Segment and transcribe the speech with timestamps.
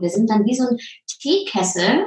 [0.00, 0.78] Wir sind dann wie so ein
[1.20, 2.06] Teekessel,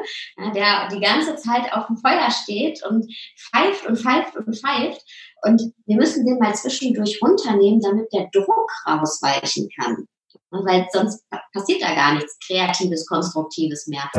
[0.56, 3.06] der die ganze Zeit auf dem Feuer steht und
[3.38, 5.02] pfeift und pfeift und pfeift.
[5.44, 10.08] Und wir müssen den mal zwischendurch runternehmen, damit der Druck rausweichen kann.
[10.50, 14.10] Weil sonst passiert da gar nichts Kreatives, Konstruktives mehr.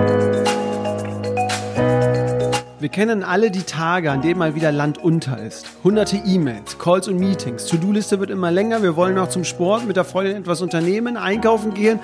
[2.79, 5.67] Wir kennen alle die Tage, an denen mal wieder Land unter ist.
[5.83, 7.67] Hunderte E-Mails, Calls und Meetings.
[7.67, 8.83] To-Do-Liste wird immer länger.
[8.83, 11.99] Wir wollen noch zum Sport, mit der Freundin etwas unternehmen, einkaufen gehen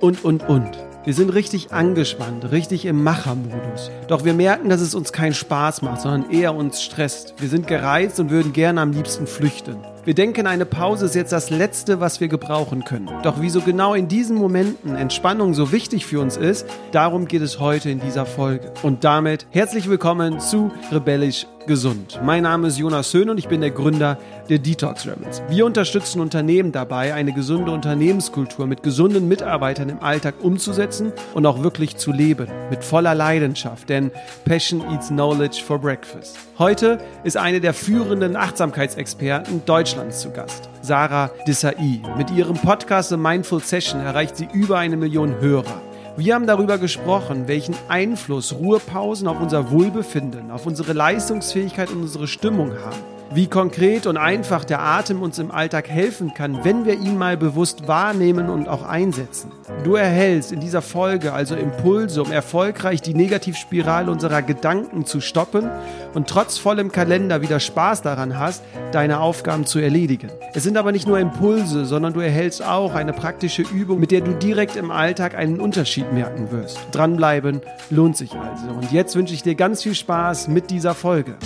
[0.00, 0.89] und, und, und.
[1.10, 3.90] Wir sind richtig angespannt, richtig im Machermodus.
[4.06, 7.34] Doch wir merken, dass es uns keinen Spaß macht, sondern eher uns stresst.
[7.38, 9.78] Wir sind gereizt und würden gerne am liebsten flüchten.
[10.04, 13.10] Wir denken, eine Pause ist jetzt das Letzte, was wir gebrauchen können.
[13.24, 17.58] Doch wieso genau in diesen Momenten Entspannung so wichtig für uns ist, darum geht es
[17.58, 18.72] heute in dieser Folge.
[18.84, 22.18] Und damit herzlich willkommen zu Rebellisch Gesund.
[22.24, 25.40] Mein Name ist Jonas Höhn und ich bin der Gründer der Detox Rebels.
[25.50, 31.62] Wir unterstützen Unternehmen dabei, eine gesunde Unternehmenskultur mit gesunden Mitarbeitern im Alltag umzusetzen und auch
[31.62, 32.48] wirklich zu leben.
[32.70, 34.10] Mit voller Leidenschaft, denn
[34.44, 36.36] Passion eats Knowledge for Breakfast.
[36.58, 40.68] Heute ist eine der führenden Achtsamkeitsexperten Deutschlands zu Gast.
[40.82, 42.02] Sarah Desai.
[42.18, 45.89] Mit ihrem Podcast The Mindful Session erreicht sie über eine Million Hörer.
[46.16, 52.26] Wir haben darüber gesprochen, welchen Einfluss Ruhepausen auf unser Wohlbefinden, auf unsere Leistungsfähigkeit und unsere
[52.26, 56.94] Stimmung haben wie konkret und einfach der Atem uns im Alltag helfen kann, wenn wir
[56.94, 59.52] ihn mal bewusst wahrnehmen und auch einsetzen.
[59.84, 65.70] Du erhältst in dieser Folge also Impulse, um erfolgreich die Negativspirale unserer Gedanken zu stoppen
[66.12, 70.30] und trotz vollem Kalender wieder Spaß daran hast, deine Aufgaben zu erledigen.
[70.52, 74.22] Es sind aber nicht nur Impulse, sondern du erhältst auch eine praktische Übung, mit der
[74.22, 76.78] du direkt im Alltag einen Unterschied merken wirst.
[76.90, 78.74] Dranbleiben lohnt sich also.
[78.74, 81.36] Und jetzt wünsche ich dir ganz viel Spaß mit dieser Folge.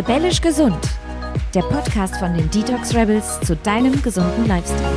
[0.00, 0.78] Rebellisch gesund.
[1.54, 4.96] Der Podcast von den Detox Rebels zu deinem gesunden Lifestyle.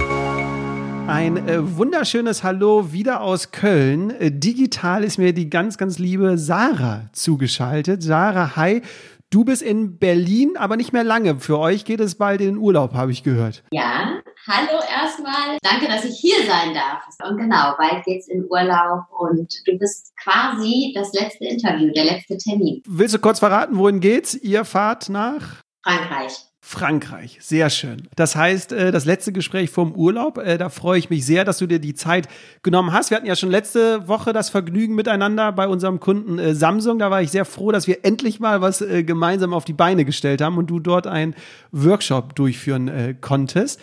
[1.07, 4.11] Ein äh, wunderschönes Hallo wieder aus Köln.
[4.11, 8.01] Äh, digital ist mir die ganz, ganz liebe Sarah zugeschaltet.
[8.01, 8.81] Sarah, hi.
[9.29, 11.37] Du bist in Berlin, aber nicht mehr lange.
[11.37, 13.61] Für euch geht es bald in den Urlaub, habe ich gehört.
[13.71, 14.12] Ja,
[14.47, 15.57] hallo erstmal.
[15.61, 17.03] Danke, dass ich hier sein darf.
[17.27, 22.37] Und genau, bald geht's in Urlaub und du bist quasi das letzte Interview, der letzte
[22.37, 22.81] Termin.
[22.85, 24.35] Willst du kurz verraten, wohin geht's?
[24.35, 25.63] Ihr fahrt nach?
[25.83, 26.33] Frankreich.
[26.65, 28.07] Frankreich, sehr schön.
[28.15, 31.57] Das heißt, äh, das letzte Gespräch vom Urlaub, äh, da freue ich mich sehr, dass
[31.57, 32.29] du dir die Zeit
[32.63, 33.09] genommen hast.
[33.09, 36.99] Wir hatten ja schon letzte Woche das Vergnügen miteinander bei unserem Kunden äh, Samsung.
[36.99, 40.41] Da war ich sehr froh, dass wir endlich mal was gemeinsam auf die Beine gestellt
[40.41, 41.35] haben und du dort einen
[41.73, 43.81] Workshop durchführen konntest.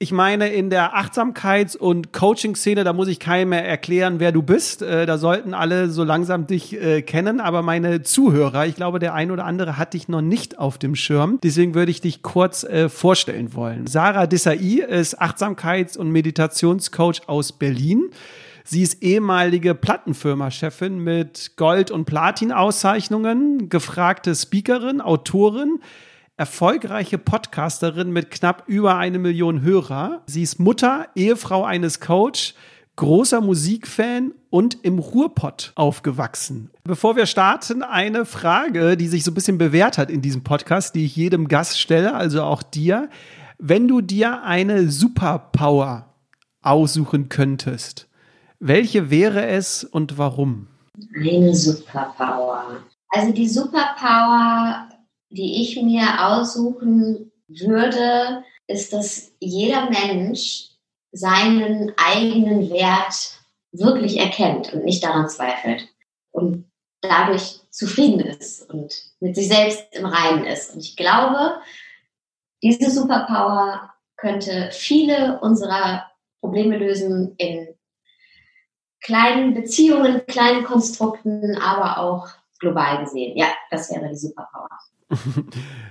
[0.00, 4.42] Ich meine, in der Achtsamkeits- und Coaching-Szene, da muss ich keinem mehr erklären, wer du
[4.42, 4.80] bist.
[4.80, 7.40] Äh, da sollten alle so langsam dich äh, kennen.
[7.40, 10.94] Aber meine Zuhörer, ich glaube, der ein oder andere hat dich noch nicht auf dem
[10.94, 11.40] Schirm.
[11.42, 13.88] Deswegen würde ich dich kurz äh, vorstellen wollen.
[13.88, 18.10] Sarah Desai ist Achtsamkeits- und Meditationscoach aus Berlin.
[18.62, 25.80] Sie ist ehemalige Plattenfirma-Chefin mit Gold- und Platin-Auszeichnungen, gefragte Speakerin, Autorin,
[26.38, 30.22] erfolgreiche Podcasterin mit knapp über eine Million Hörer.
[30.26, 32.54] Sie ist Mutter, Ehefrau eines Coach,
[32.94, 36.70] großer Musikfan und im Ruhrpott aufgewachsen.
[36.84, 40.94] Bevor wir starten, eine Frage, die sich so ein bisschen bewährt hat in diesem Podcast,
[40.94, 43.10] die ich jedem Gast stelle, also auch dir.
[43.58, 46.14] Wenn du dir eine Superpower
[46.62, 48.08] aussuchen könntest,
[48.60, 50.68] welche wäre es und warum?
[51.16, 52.78] Eine Superpower.
[53.10, 54.87] Also die Superpower
[55.30, 60.70] die ich mir aussuchen würde, ist, dass jeder Mensch
[61.12, 63.38] seinen eigenen Wert
[63.72, 65.88] wirklich erkennt und nicht daran zweifelt
[66.32, 70.74] und dadurch zufrieden ist und mit sich selbst im Reinen ist.
[70.74, 71.60] Und ich glaube,
[72.62, 76.10] diese Superpower könnte viele unserer
[76.40, 77.68] Probleme lösen in
[79.00, 82.28] kleinen Beziehungen, kleinen Konstrukten, aber auch
[82.58, 83.36] global gesehen.
[83.36, 84.68] Ja, das wäre die Superpower.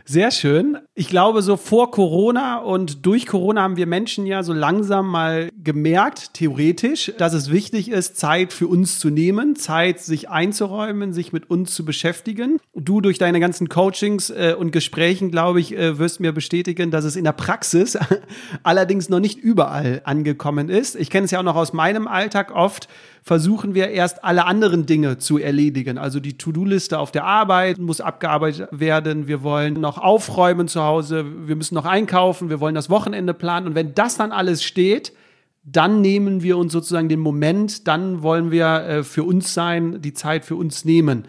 [0.06, 0.78] Sehr schön.
[0.94, 5.50] Ich glaube, so vor Corona und durch Corona haben wir Menschen ja so langsam mal
[5.64, 11.34] gemerkt, theoretisch, dass es wichtig ist, Zeit für uns zu nehmen, Zeit sich einzuräumen, sich
[11.34, 12.60] mit uns zu beschäftigen.
[12.76, 17.04] Du durch deine ganzen Coachings äh, und Gesprächen, glaube ich, äh, wirst mir bestätigen, dass
[17.04, 17.98] es in der Praxis
[18.64, 20.96] allerdings noch nicht überall angekommen ist.
[20.96, 22.88] Ich kenne es ja auch noch aus meinem Alltag oft
[23.28, 25.98] versuchen wir erst alle anderen Dinge zu erledigen.
[25.98, 29.28] Also die To-Do-Liste auf der Arbeit muss abgearbeitet werden.
[29.28, 31.26] Wir wollen noch aufräumen zu Hause.
[31.46, 32.50] Wir müssen noch einkaufen.
[32.50, 33.68] Wir wollen das Wochenende planen.
[33.68, 35.12] Und wenn das dann alles steht,
[35.66, 40.14] dann nehmen wir uns sozusagen den Moment, dann wollen wir äh, für uns sein, die
[40.14, 41.28] Zeit für uns nehmen.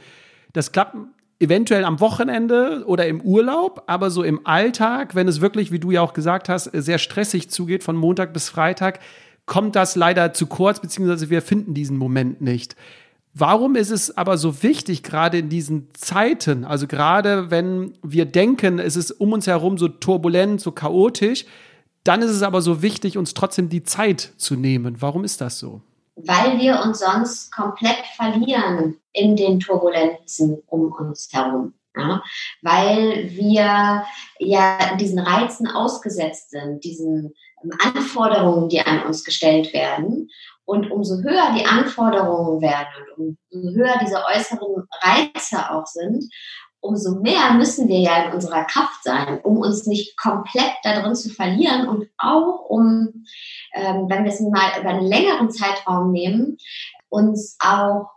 [0.52, 0.96] Das klappt
[1.40, 5.90] eventuell am Wochenende oder im Urlaub, aber so im Alltag, wenn es wirklich, wie du
[5.90, 9.00] ja auch gesagt hast, sehr stressig zugeht von Montag bis Freitag,
[9.48, 12.76] kommt das leider zu kurz, beziehungsweise wir finden diesen Moment nicht.
[13.34, 18.78] Warum ist es aber so wichtig, gerade in diesen Zeiten, also gerade wenn wir denken,
[18.78, 21.44] es ist um uns herum so turbulent, so chaotisch,
[22.04, 25.00] dann ist es aber so wichtig, uns trotzdem die Zeit zu nehmen.
[25.00, 25.82] Warum ist das so?
[26.16, 31.74] Weil wir uns sonst komplett verlieren in den Turbulenzen um uns herum.
[31.96, 32.22] Ja,
[32.62, 34.04] weil wir
[34.38, 37.34] ja diesen Reizen ausgesetzt sind, diesen
[37.82, 40.28] Anforderungen, die an uns gestellt werden.
[40.64, 46.24] Und umso höher die Anforderungen werden und umso höher diese äußeren Reize auch sind,
[46.80, 51.30] umso mehr müssen wir ja in unserer Kraft sein, um uns nicht komplett darin zu
[51.30, 53.24] verlieren und auch um,
[53.74, 56.58] ähm, wenn wir es mal über einen längeren Zeitraum nehmen,
[57.08, 58.10] uns auch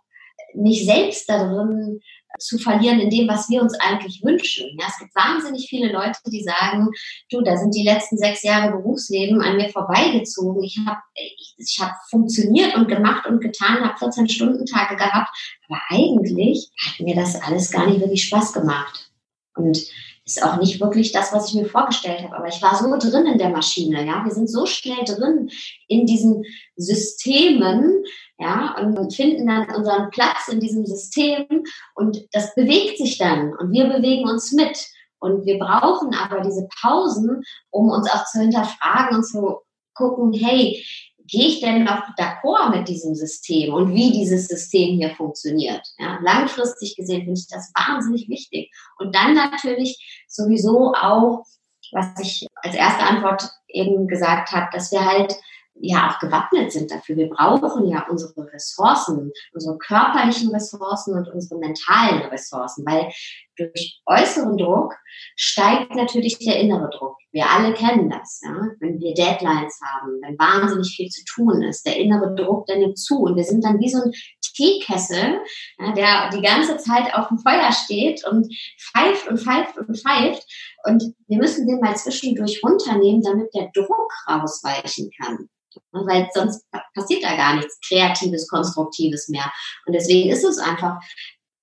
[0.54, 2.02] nicht selbst darin
[2.40, 4.78] zu verlieren in dem, was wir uns eigentlich wünschen.
[4.80, 6.90] Ja, es gibt wahnsinnig viele Leute, die sagen,
[7.30, 10.64] du, da sind die letzten sechs Jahre Berufsleben an mir vorbeigezogen.
[10.64, 15.30] Ich habe ich, ich hab funktioniert und gemacht und getan, habe 14-Stunden-Tage gehabt,
[15.68, 19.12] aber eigentlich hat mir das alles gar nicht wirklich Spaß gemacht.
[19.56, 19.86] Und
[20.26, 22.36] ist auch nicht wirklich das, was ich mir vorgestellt habe.
[22.36, 24.24] Aber ich war so drin in der Maschine, ja.
[24.24, 25.50] Wir sind so schnell drin
[25.88, 26.44] in diesen
[26.76, 28.04] Systemen,
[28.42, 31.46] ja, und finden dann unseren Platz in diesem System
[31.94, 34.88] und das bewegt sich dann und wir bewegen uns mit.
[35.20, 39.60] Und wir brauchen aber diese Pausen, um uns auch zu hinterfragen und zu
[39.94, 40.84] gucken, hey,
[41.28, 45.88] gehe ich denn noch d'accord mit diesem System und wie dieses System hier funktioniert?
[46.00, 48.72] Ja, langfristig gesehen finde ich das wahnsinnig wichtig.
[48.98, 51.46] Und dann natürlich sowieso auch,
[51.92, 55.36] was ich als erste Antwort eben gesagt habe, dass wir halt
[55.76, 57.18] ja auch gewappnet sind dafür.
[57.18, 63.12] Wir brauchen ja unsere Ressourcen, unsere körperlichen Ressourcen und unsere mentalen Ressourcen, weil
[63.58, 64.96] durch äußeren Druck
[65.36, 67.16] steigt natürlich der innere Druck.
[67.32, 68.42] Wir alle kennen das.
[68.44, 68.68] Ja?
[68.80, 72.98] Wenn wir Deadlines haben, wenn wahnsinnig viel zu tun ist, der innere Druck, der nimmt
[72.98, 74.12] zu und wir sind dann wie so ein
[74.54, 75.40] Teekessel,
[75.80, 80.46] ja, der die ganze Zeit auf dem Feuer steht und pfeift und pfeift und pfeift.
[80.84, 85.50] Und wir müssen den mal zwischendurch runternehmen, damit der Druck rausweichen kann.
[85.92, 89.52] Weil sonst passiert da gar nichts Kreatives, Konstruktives mehr.
[89.86, 91.00] Und deswegen ist es einfach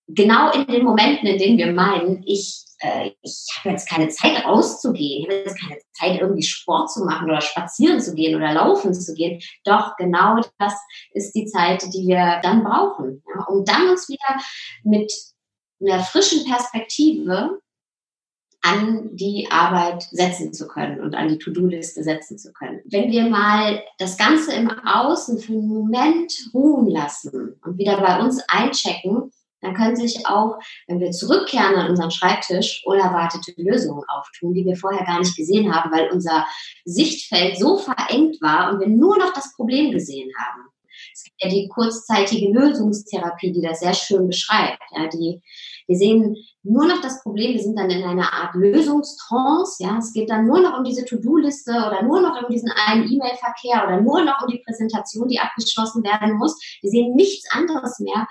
[0.09, 4.45] genau in den Momenten, in denen wir meinen, ich, äh, ich habe jetzt keine Zeit
[4.45, 8.53] rauszugehen, ich habe jetzt keine Zeit irgendwie Sport zu machen oder spazieren zu gehen oder
[8.53, 9.41] laufen zu gehen.
[9.65, 10.75] Doch genau das
[11.13, 14.39] ist die Zeit, die wir dann brauchen, ja, um dann uns wieder
[14.83, 15.13] mit
[15.81, 17.61] einer frischen Perspektive
[18.63, 22.81] an die Arbeit setzen zu können und an die To-Do-Liste setzen zu können.
[22.85, 28.21] Wenn wir mal das Ganze im Außen für einen Moment ruhen lassen und wieder bei
[28.21, 34.55] uns einchecken, dann können sich auch, wenn wir zurückkehren an unseren Schreibtisch, unerwartete Lösungen auftun,
[34.55, 36.47] die wir vorher gar nicht gesehen haben, weil unser
[36.85, 40.63] Sichtfeld so verengt war und wir nur noch das Problem gesehen haben.
[41.13, 44.83] Es gibt ja die kurzzeitige Lösungstherapie, die das sehr schön beschreibt.
[44.93, 45.43] Ja, die,
[45.89, 49.83] wir sehen nur noch das Problem, wir sind dann in einer Art Lösungstrance.
[49.83, 53.11] Ja, es geht dann nur noch um diese To-Do-Liste oder nur noch um diesen einen
[53.11, 56.61] E-Mail-Verkehr oder nur noch um die Präsentation, die abgeschlossen werden muss.
[56.83, 58.27] Wir sehen nichts anderes mehr.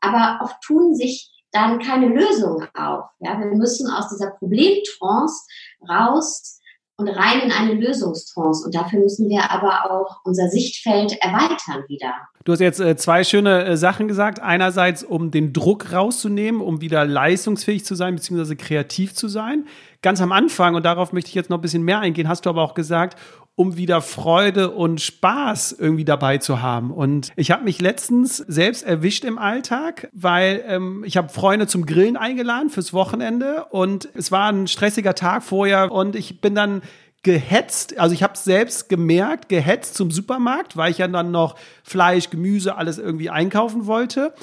[0.00, 3.04] Aber oft tun sich dann keine Lösungen auf.
[3.20, 5.46] Ja, wir müssen aus dieser Problemtrance
[5.88, 6.57] raus
[6.98, 8.66] und rein in eine Lösungstrance.
[8.66, 12.12] Und dafür müssen wir aber auch unser Sichtfeld erweitern wieder.
[12.44, 14.40] Du hast jetzt äh, zwei schöne äh, Sachen gesagt.
[14.40, 19.66] Einerseits, um den Druck rauszunehmen, um wieder leistungsfähig zu sein, beziehungsweise kreativ zu sein.
[20.02, 22.50] Ganz am Anfang, und darauf möchte ich jetzt noch ein bisschen mehr eingehen, hast du
[22.50, 23.16] aber auch gesagt,
[23.58, 26.92] um wieder Freude und Spaß irgendwie dabei zu haben.
[26.92, 31.84] Und ich habe mich letztens selbst erwischt im Alltag, weil ähm, ich habe Freunde zum
[31.84, 36.82] Grillen eingeladen fürs Wochenende und es war ein stressiger Tag vorher und ich bin dann
[37.24, 41.56] gehetzt, also ich habe es selbst gemerkt, gehetzt zum Supermarkt, weil ich ja dann noch
[41.82, 44.34] Fleisch, Gemüse, alles irgendwie einkaufen wollte.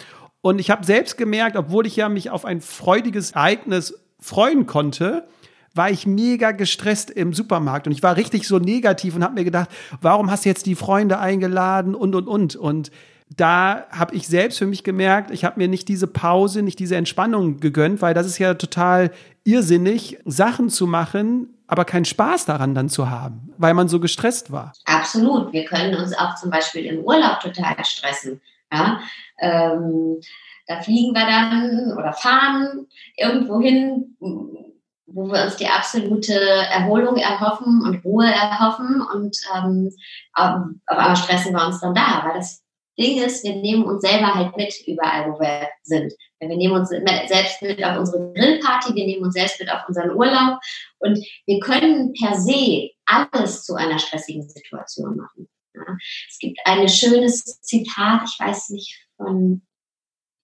[0.42, 5.26] Und ich habe selbst gemerkt, obwohl ich ja mich auf ein freudiges Ereignis freuen konnte,
[5.76, 9.44] war ich mega gestresst im Supermarkt und ich war richtig so negativ und habe mir
[9.44, 9.70] gedacht,
[10.02, 12.92] warum hast du jetzt die Freunde eingeladen und und und und
[13.36, 16.96] da habe ich selbst für mich gemerkt, ich habe mir nicht diese Pause, nicht diese
[16.96, 19.12] Entspannung gegönnt, weil das ist ja total
[19.44, 24.52] irrsinnig, Sachen zu machen, aber keinen Spaß daran dann zu haben, weil man so gestresst
[24.52, 24.74] war.
[24.86, 25.52] Absolut.
[25.54, 28.42] Wir können uns auch zum Beispiel im Urlaub total stressen.
[28.72, 29.00] Ja?
[29.40, 30.20] Ähm,
[30.68, 34.16] da fliegen wir dann oder fahren irgendwo hin,
[35.08, 39.92] wo wir uns die absolute Erholung erhoffen und Ruhe erhoffen und ähm,
[40.36, 42.64] auf einmal stressen wir uns dann da, weil das
[42.98, 46.14] Ding ist, wir nehmen uns selber halt mit überall, wo wir sind.
[46.40, 50.12] Wir nehmen uns selbst mit auf unsere Grillparty, wir nehmen uns selbst mit auf unseren
[50.12, 50.60] Urlaub
[51.00, 55.50] und wir können per se alles zu einer stressigen Situation machen.
[55.74, 55.98] Ja.
[56.30, 59.62] Es gibt ein schönes Zitat, ich weiß nicht von,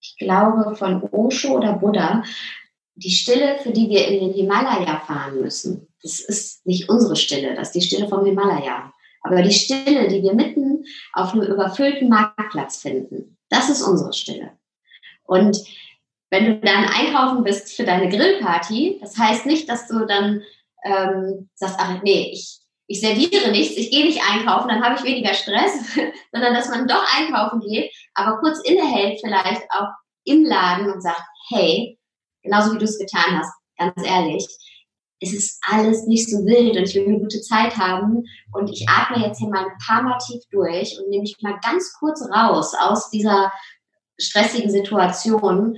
[0.00, 2.22] ich glaube von Osho oder Buddha,
[2.94, 7.54] die Stille, für die wir in den Himalaya fahren müssen, das ist nicht unsere Stille,
[7.54, 8.92] das ist die Stille vom Himalaya.
[9.22, 14.50] Aber die Stille, die wir mitten auf einem überfüllten Marktplatz finden, das ist unsere Stille.
[15.24, 15.58] Und
[16.30, 20.42] wenn du dann einkaufen bist für deine Grillparty, das heißt nicht, dass du dann
[20.84, 25.04] ähm, sagst, ach nee, ich, ich serviere nichts, ich gehe nicht einkaufen, dann habe ich
[25.04, 25.72] weniger Stress,
[26.32, 29.88] sondern dass man doch einkaufen geht, aber kurz innehält vielleicht auch
[30.24, 31.98] im Laden und sagt, hey,
[32.42, 34.46] genauso wie du es getan hast, ganz ehrlich,
[35.22, 38.24] es ist alles nicht so wild und ich will eine gute Zeit haben.
[38.52, 41.58] Und ich atme jetzt hier mal ein paar Mal tief durch und nehme mich mal
[41.62, 43.52] ganz kurz raus aus dieser
[44.18, 45.76] stressigen Situation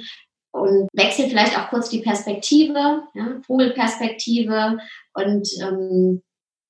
[0.53, 4.79] und wechsle vielleicht auch kurz die Perspektive, ja, Vogelperspektive.
[5.13, 6.23] Und ähm,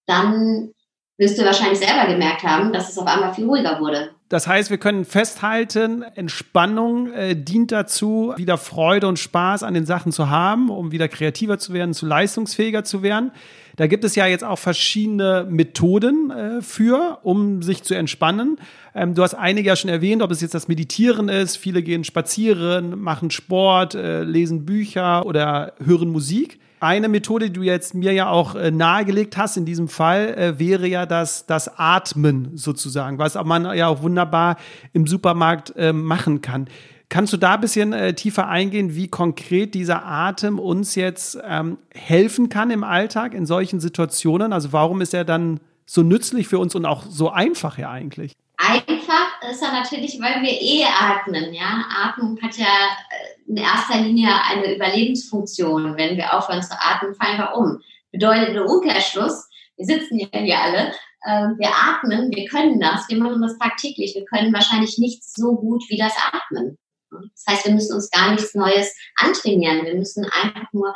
[0.07, 0.73] dann
[1.17, 4.15] wirst du wahrscheinlich selber gemerkt haben, dass es auf einmal viel ruhiger wurde.
[4.35, 9.87] Das heißt, wir können festhalten, Entspannung äh, dient dazu, wieder Freude und Spaß an den
[9.87, 13.31] Sachen zu haben, um wieder kreativer zu werden, zu leistungsfähiger zu werden.
[13.77, 18.59] Da gibt es ja jetzt auch verschiedene Methoden äh, für, um sich zu entspannen.
[18.93, 21.57] Ähm, du hast einige ja schon erwähnt, ob es jetzt das Meditieren ist.
[21.57, 26.59] Viele gehen spazieren, machen Sport, äh, lesen Bücher oder hören Musik.
[26.85, 30.59] Eine Methode, die du jetzt mir ja auch äh, nahegelegt hast in diesem Fall, äh,
[30.59, 34.57] wäre ja das, das Atmen sozusagen, was man ja auch wunderbar
[34.93, 36.69] im Supermarkt äh, machen kann.
[37.09, 41.79] Kannst du da ein bisschen äh, tiefer eingehen, wie konkret dieser Atem uns jetzt ähm,
[41.95, 44.53] helfen kann im Alltag in solchen Situationen?
[44.53, 48.35] Also warum ist er dann so nützlich für uns und auch so einfach ja eigentlich?
[48.59, 51.55] Einfach ist er natürlich, weil wir eh atmen.
[51.55, 51.85] Ja?
[52.05, 55.97] Atmung hat ja äh, in erster Linie eine Überlebensfunktion.
[55.97, 57.81] Wenn wir aufhören zu atmen, fallen wir um.
[58.11, 63.19] Bedeutet im Umkehrschluss, wir sitzen ja hier alle, äh, wir atmen, wir können das, wir
[63.19, 64.15] machen das tagtäglich.
[64.15, 66.79] Wir können wahrscheinlich nichts so gut wie das Atmen.
[67.11, 69.85] Das heißt, wir müssen uns gar nichts Neues antrainieren.
[69.85, 70.95] Wir müssen einfach nur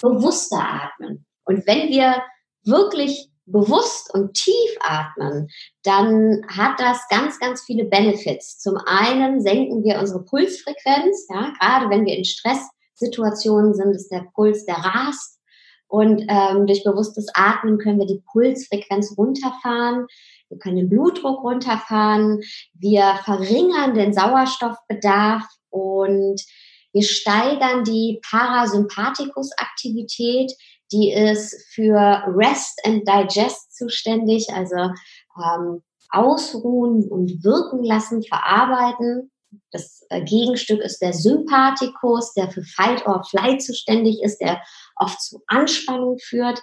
[0.00, 1.26] bewusster atmen.
[1.44, 2.22] Und wenn wir
[2.64, 5.48] wirklich bewusst und tief atmen,
[5.82, 8.58] dann hat das ganz, ganz viele Benefits.
[8.58, 14.26] Zum einen senken wir unsere Pulsfrequenz, ja, gerade wenn wir in Stresssituationen sind, ist der
[14.34, 15.38] Puls, der rast.
[15.86, 20.06] Und ähm, durch bewusstes Atmen können wir die Pulsfrequenz runterfahren.
[20.48, 22.40] Wir können den Blutdruck runterfahren.
[22.72, 26.42] Wir verringern den Sauerstoffbedarf und
[26.92, 30.52] wir steigern die Parasympathikus-Aktivität,
[30.92, 34.90] die ist für Rest and Digest zuständig, also
[35.36, 39.30] ähm, ausruhen und wirken lassen, verarbeiten.
[39.70, 44.60] Das äh, Gegenstück ist der Sympathikus, der für Fight or Flight zuständig ist, der
[44.96, 46.60] oft zu Anspannung führt.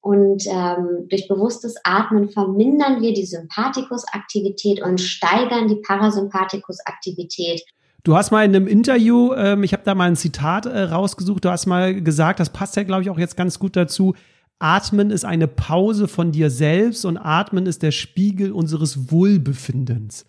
[0.00, 7.62] Und ähm, durch bewusstes Atmen vermindern wir die Sympathikusaktivität und steigern die Parasympathikusaktivität.
[8.04, 11.42] Du hast mal in einem Interview, ähm, ich habe da mal ein Zitat äh, rausgesucht,
[11.42, 14.14] du hast mal gesagt, das passt ja, glaube ich, auch jetzt ganz gut dazu.
[14.58, 20.26] Atmen ist eine Pause von dir selbst und Atmen ist der Spiegel unseres Wohlbefindens.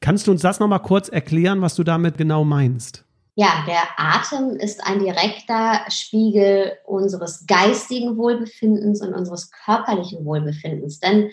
[0.00, 3.04] Kannst du uns das nochmal kurz erklären, was du damit genau meinst?
[3.34, 11.00] Ja, der Atem ist ein direkter Spiegel unseres geistigen Wohlbefindens und unseres körperlichen Wohlbefindens.
[11.00, 11.30] Denn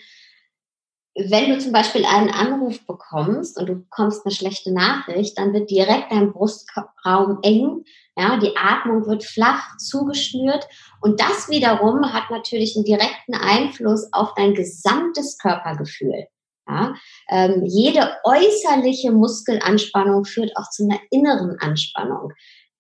[1.17, 5.69] wenn du zum Beispiel einen Anruf bekommst und du bekommst eine schlechte Nachricht, dann wird
[5.69, 7.83] direkt dein Brustraum eng,
[8.15, 10.67] ja, die Atmung wird flach zugeschnürt
[11.01, 16.27] und das wiederum hat natürlich einen direkten Einfluss auf dein gesamtes Körpergefühl.
[16.67, 16.95] Ja,
[17.29, 22.33] ähm, jede äußerliche Muskelanspannung führt auch zu einer inneren Anspannung.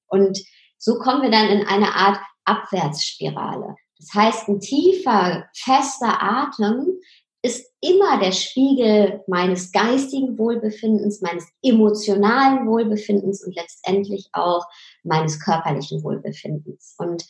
[0.07, 0.39] Und
[0.77, 3.75] so kommen wir dann in eine Art Abwärtsspirale.
[3.99, 6.99] Das heißt, ein tiefer, fester Atem
[7.47, 14.65] ist immer der Spiegel meines geistigen Wohlbefindens, meines emotionalen Wohlbefindens und letztendlich auch
[15.03, 16.95] meines körperlichen Wohlbefindens.
[16.97, 17.25] Und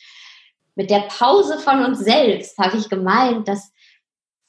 [0.74, 3.72] mit der Pause von uns selbst habe ich gemeint, dass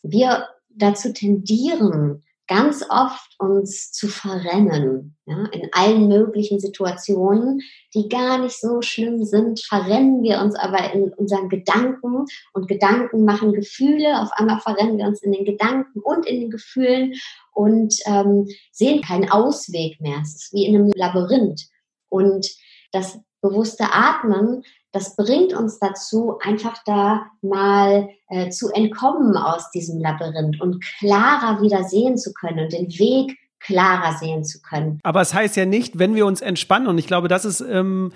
[0.02, 5.15] wir dazu tendieren, ganz oft uns zu verrennen.
[5.27, 7.62] Ja, in allen möglichen Situationen,
[7.94, 13.24] die gar nicht so schlimm sind, verrennen wir uns aber in unseren Gedanken und Gedanken
[13.24, 14.20] machen Gefühle.
[14.20, 17.13] Auf einmal verrennen wir uns in den Gedanken und in den Gefühlen
[17.53, 20.18] und ähm, sehen keinen Ausweg mehr.
[20.24, 21.68] Es ist wie in einem Labyrinth.
[22.10, 22.50] Und
[22.91, 30.00] das bewusste Atmen das bringt uns dazu, einfach da mal äh, zu entkommen aus diesem
[30.00, 35.00] Labyrinth und klarer wieder sehen zu können und den Weg klarer sehen zu können.
[35.03, 38.13] Aber es heißt ja nicht, wenn wir uns entspannen, und ich glaube, das ist ähm,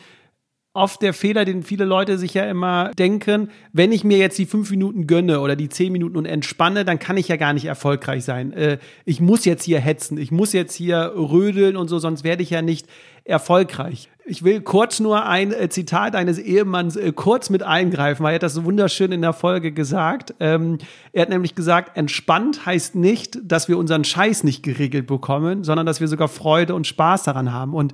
[0.73, 4.47] oft der Fehler, den viele Leute sich ja immer denken, wenn ich mir jetzt die
[4.47, 7.65] fünf Minuten gönne oder die zehn Minuten und entspanne, dann kann ich ja gar nicht
[7.65, 8.53] erfolgreich sein.
[8.53, 12.41] Äh, ich muss jetzt hier hetzen, ich muss jetzt hier rödeln und so, sonst werde
[12.41, 12.87] ich ja nicht
[13.23, 14.09] erfolgreich.
[14.25, 18.35] Ich will kurz nur ein äh, Zitat eines Ehemanns äh, kurz mit eingreifen, weil er
[18.35, 20.33] hat das so wunderschön in der Folge gesagt.
[20.39, 20.79] Ähm,
[21.11, 25.85] er hat nämlich gesagt, entspannt heißt nicht, dass wir unseren Scheiß nicht geregelt bekommen, sondern
[25.85, 27.75] dass wir sogar Freude und Spaß daran haben.
[27.75, 27.93] Und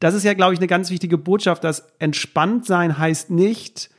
[0.00, 3.90] das ist ja, glaube ich, eine ganz wichtige Botschaft, dass entspannt sein heißt nicht,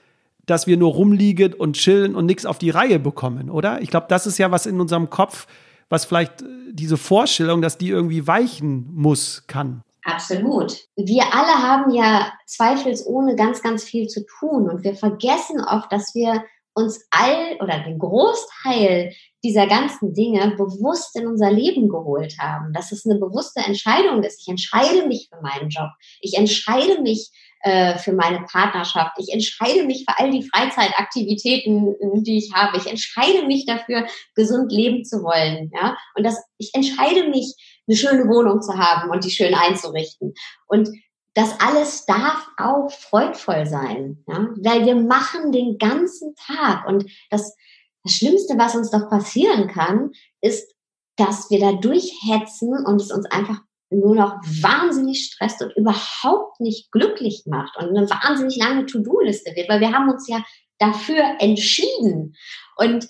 [0.45, 3.81] dass wir nur rumliegen und chillen und nichts auf die Reihe bekommen, oder?
[3.81, 5.47] Ich glaube, das ist ja was in unserem Kopf,
[5.89, 9.83] was vielleicht äh, diese Vorstellung, dass die irgendwie weichen muss, kann.
[10.03, 10.75] Absolut.
[10.95, 16.15] Wir alle haben ja zweifelsohne ganz, ganz viel zu tun und wir vergessen oft, dass
[16.15, 16.43] wir
[16.73, 22.91] uns all oder den Großteil dieser ganzen Dinge bewusst in unser Leben geholt haben, dass
[22.91, 24.41] es eine bewusste Entscheidung ist.
[24.41, 25.89] Ich entscheide mich für meinen Job.
[26.19, 27.31] Ich entscheide mich
[27.61, 29.17] äh, für meine Partnerschaft.
[29.17, 32.77] Ich entscheide mich für all die Freizeitaktivitäten, die ich habe.
[32.77, 35.71] Ich entscheide mich dafür, gesund leben zu wollen.
[35.73, 37.55] Ja, und das, ich entscheide mich,
[37.87, 40.33] eine schöne Wohnung zu haben und die schön einzurichten.
[40.67, 40.89] Und
[41.33, 44.49] das alles darf auch freudvoll sein, ja?
[44.57, 47.55] weil wir machen den ganzen Tag und das
[48.03, 50.73] das Schlimmste, was uns doch passieren kann, ist,
[51.17, 53.59] dass wir da durchhetzen und es uns einfach
[53.91, 59.69] nur noch wahnsinnig stresst und überhaupt nicht glücklich macht und eine wahnsinnig lange To-Do-Liste wird,
[59.69, 60.43] weil wir haben uns ja
[60.79, 62.35] dafür entschieden.
[62.77, 63.07] Und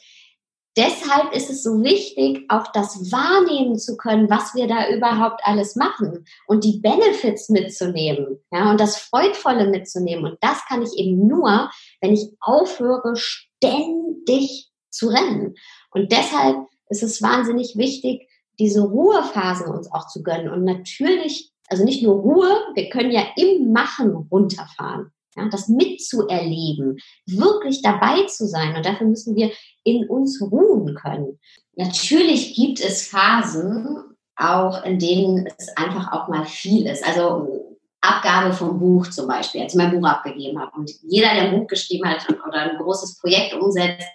[0.76, 5.76] deshalb ist es so wichtig, auch das wahrnehmen zu können, was wir da überhaupt alles
[5.76, 10.26] machen und die Benefits mitzunehmen, ja, und das Freudvolle mitzunehmen.
[10.26, 11.70] Und das kann ich eben nur,
[12.02, 15.56] wenn ich aufhöre, ständig zu rennen.
[15.92, 18.28] Und deshalb ist es wahnsinnig wichtig,
[18.60, 20.50] diese Ruhephasen uns auch zu gönnen.
[20.50, 25.12] Und natürlich, also nicht nur Ruhe, wir können ja im Machen runterfahren.
[25.38, 28.76] Ja, das mitzuerleben, wirklich dabei zu sein.
[28.76, 29.52] Und dafür müssen wir
[29.86, 31.40] in uns ruhen können.
[31.76, 33.98] Natürlich gibt es Phasen,
[34.36, 37.08] auch in denen es einfach auch mal viel ist.
[37.08, 37.71] Also
[38.02, 40.72] Abgabe vom Buch zum Beispiel, als ich mein Buch abgegeben habe.
[40.76, 44.08] Und jeder, der ein Buch geschrieben hat oder ein großes Projekt umsetzt,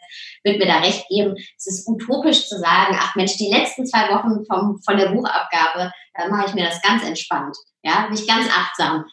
[0.43, 1.37] wird mir da recht geben.
[1.57, 5.93] Es ist utopisch zu sagen, ach Mensch, die letzten zwei Wochen vom, von der Buchabgabe,
[6.15, 7.57] da mache ich mir das ganz entspannt.
[7.83, 9.05] Ja, bin ganz achtsam.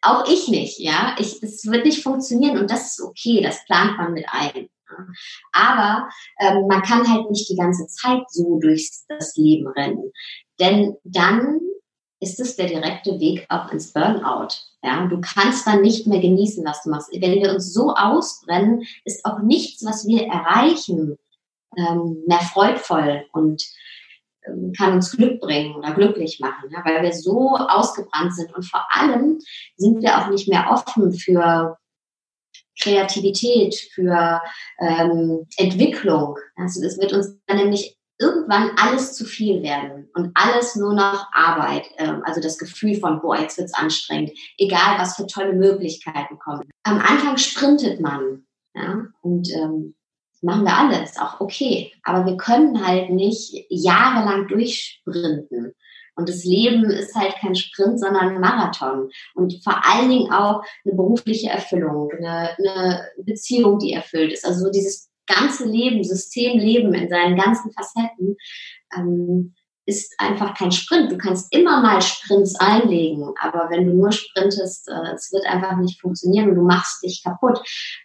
[0.00, 1.14] Auch ich nicht, ja.
[1.18, 4.68] Ich, es wird nicht funktionieren und das ist okay, das plant man mit ein.
[5.52, 6.08] Aber
[6.40, 10.12] ähm, man kann halt nicht die ganze Zeit so durch das Leben rennen.
[10.58, 11.60] Denn dann
[12.20, 14.48] ist es der direkte Weg auch ins Burnout.
[14.82, 17.10] Ja, du kannst dann nicht mehr genießen, was du machst.
[17.12, 21.16] Wenn wir uns so ausbrennen, ist auch nichts, was wir erreichen,
[21.76, 23.62] ähm, mehr freudvoll und
[24.46, 28.54] ähm, kann uns Glück bringen oder glücklich machen, weil wir so ausgebrannt sind.
[28.54, 29.38] Und vor allem
[29.76, 31.78] sind wir auch nicht mehr offen für
[32.80, 34.40] Kreativität, für
[34.80, 36.36] ähm, Entwicklung.
[36.56, 41.28] Also es wird uns dann nämlich irgendwann alles zu viel werden und alles nur noch
[41.32, 41.84] Arbeit.
[41.98, 46.68] Ähm, also das Gefühl von, boah, jetzt wird's anstrengend, egal was für tolle Möglichkeiten kommen.
[46.82, 49.94] Am Anfang sprintet man, ja, und ähm,
[50.42, 51.92] machen wir alles, auch okay.
[52.02, 55.74] Aber wir können halt nicht jahrelang durchsprinten.
[56.16, 59.08] Und das Leben ist halt kein Sprint, sondern ein Marathon.
[59.36, 64.44] Und vor allen Dingen auch eine berufliche Erfüllung, eine, eine Beziehung, die erfüllt ist.
[64.44, 68.36] Also so dieses ganze Leben, Systemleben in seinen ganzen Facetten,
[68.96, 69.54] ähm,
[69.88, 71.10] ist einfach kein Sprint.
[71.10, 75.76] Du kannst immer mal Sprints einlegen, aber wenn du nur sprintest, äh, es wird einfach
[75.78, 77.60] nicht funktionieren und du machst dich kaputt.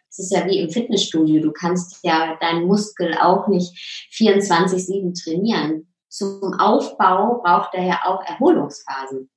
[0.09, 1.41] Es ist ja wie im Fitnessstudio.
[1.41, 3.73] Du kannst ja deinen Muskel auch nicht
[4.13, 5.93] 24-7 trainieren.
[6.07, 9.29] Zum Aufbau braucht er ja auch Erholungsphasen.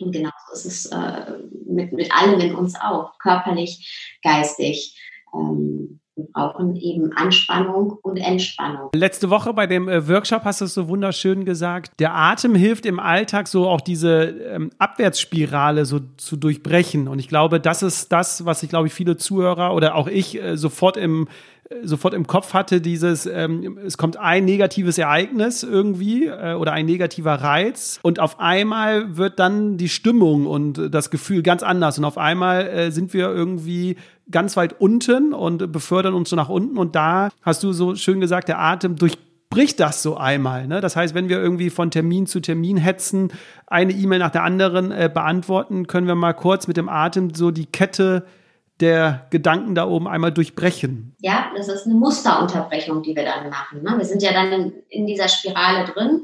[0.00, 5.00] Und genau so ist es äh, mit, mit allem in uns auch, körperlich, geistig.
[5.34, 8.90] Ähm, wir brauchen eben Anspannung und Entspannung.
[8.94, 11.92] Letzte Woche bei dem äh, Workshop hast du es so wunderschön gesagt.
[11.98, 17.08] Der Atem hilft im Alltag so auch diese ähm, Abwärtsspirale so zu durchbrechen.
[17.08, 20.40] Und ich glaube, das ist das, was ich glaube ich viele Zuhörer oder auch ich
[20.40, 21.26] äh, sofort im
[21.82, 26.86] sofort im Kopf hatte, dieses, ähm, es kommt ein negatives Ereignis irgendwie äh, oder ein
[26.86, 32.04] negativer Reiz und auf einmal wird dann die Stimmung und das Gefühl ganz anders und
[32.04, 33.96] auf einmal äh, sind wir irgendwie
[34.30, 38.20] ganz weit unten und befördern uns so nach unten und da hast du so schön
[38.20, 40.66] gesagt, der Atem durchbricht das so einmal.
[40.66, 40.80] Ne?
[40.80, 43.32] Das heißt, wenn wir irgendwie von Termin zu Termin hetzen,
[43.66, 47.50] eine E-Mail nach der anderen äh, beantworten, können wir mal kurz mit dem Atem so
[47.50, 48.24] die Kette
[48.80, 51.14] der Gedanken da oben einmal durchbrechen.
[51.20, 53.82] Ja, das ist eine Musterunterbrechung, die wir dann machen.
[53.82, 53.94] Ne?
[53.96, 56.22] Wir sind ja dann in, in dieser Spirale drin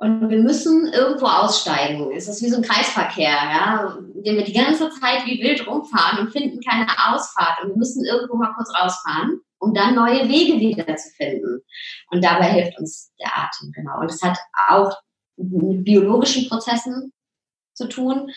[0.00, 2.12] Und wir müssen irgendwo aussteigen.
[2.12, 6.20] Es ist wie so ein Kreisverkehr, ja, dem wir die ganze Zeit wie wild rumfahren
[6.20, 7.62] und finden keine Ausfahrt.
[7.62, 11.62] Und wir müssen irgendwo mal kurz rausfahren, um dann neue Wege wieder zu finden.
[12.10, 14.00] Und dabei hilft uns der Atem, genau.
[14.00, 14.96] Und es hat auch
[15.36, 17.12] mit biologischen Prozessen
[17.74, 18.30] zu tun.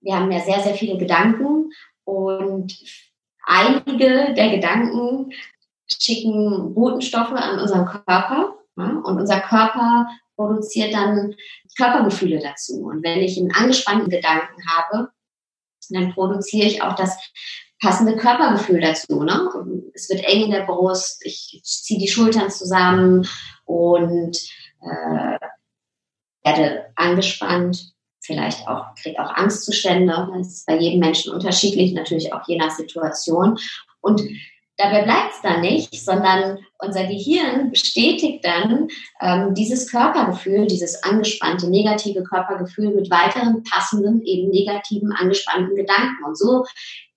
[0.00, 1.70] Wir haben ja sehr, sehr viele Gedanken
[2.04, 2.76] und
[3.44, 5.32] einige der Gedanken
[5.86, 8.54] schicken Botenstoffe an unseren Körper.
[8.76, 11.34] Ja, und unser Körper produziert dann
[11.76, 12.84] Körpergefühle dazu.
[12.84, 15.10] Und wenn ich einen angespannten Gedanken habe,
[15.90, 17.16] dann produziere ich auch das
[17.80, 19.22] passende Körpergefühl dazu.
[19.22, 19.48] Ne?
[19.94, 23.28] Es wird eng in der Brust, ich ziehe die Schultern zusammen
[23.64, 24.38] und
[24.80, 25.38] äh,
[26.42, 27.93] werde angespannt,
[28.24, 30.28] vielleicht auch, kriege auch Angstzustände.
[30.36, 33.58] Das ist bei jedem Menschen unterschiedlich, natürlich auch je nach Situation.
[34.00, 34.22] Und
[34.76, 38.88] Dabei bleibt es dann nicht, sondern unser Gehirn bestätigt dann
[39.20, 46.24] ähm, dieses Körpergefühl, dieses angespannte, negative Körpergefühl mit weiteren passenden, eben negativen, angespannten Gedanken.
[46.26, 46.64] Und so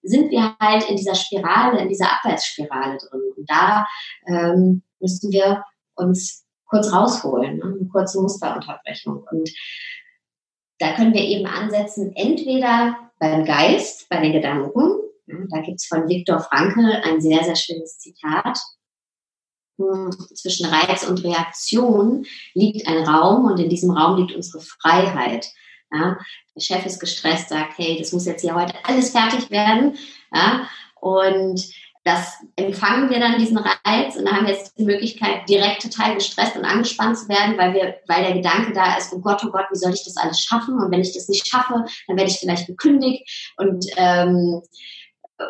[0.03, 3.21] sind wir halt in dieser Spirale, in dieser Abwärtsspirale drin.
[3.35, 3.87] Und da
[4.27, 5.63] ähm, müssen wir
[5.95, 7.75] uns kurz rausholen, ne?
[7.79, 9.25] eine kurze Musterunterbrechung.
[9.31, 9.49] Und
[10.79, 14.97] da können wir eben ansetzen, entweder beim Geist, bei den Gedanken,
[15.49, 18.57] da gibt es von Viktor Frankl ein sehr, sehr schönes Zitat.
[19.77, 25.51] Hm, zwischen Reiz und Reaktion liegt ein Raum und in diesem Raum liegt unsere Freiheit.
[25.91, 26.17] Ja,
[26.55, 29.97] der Chef ist gestresst, sagt, hey, das muss jetzt hier heute alles fertig werden.
[30.33, 30.67] Ja,
[30.99, 31.69] und
[32.07, 36.63] das empfangen wir dann diesen Reiz und haben jetzt die Möglichkeit, direkt total gestresst und
[36.63, 39.77] angespannt zu werden, weil wir, weil der Gedanke da ist, oh Gott, oh Gott, wie
[39.77, 40.79] soll ich das alles schaffen?
[40.79, 44.61] Und wenn ich das nicht schaffe, dann werde ich vielleicht gekündigt und ähm,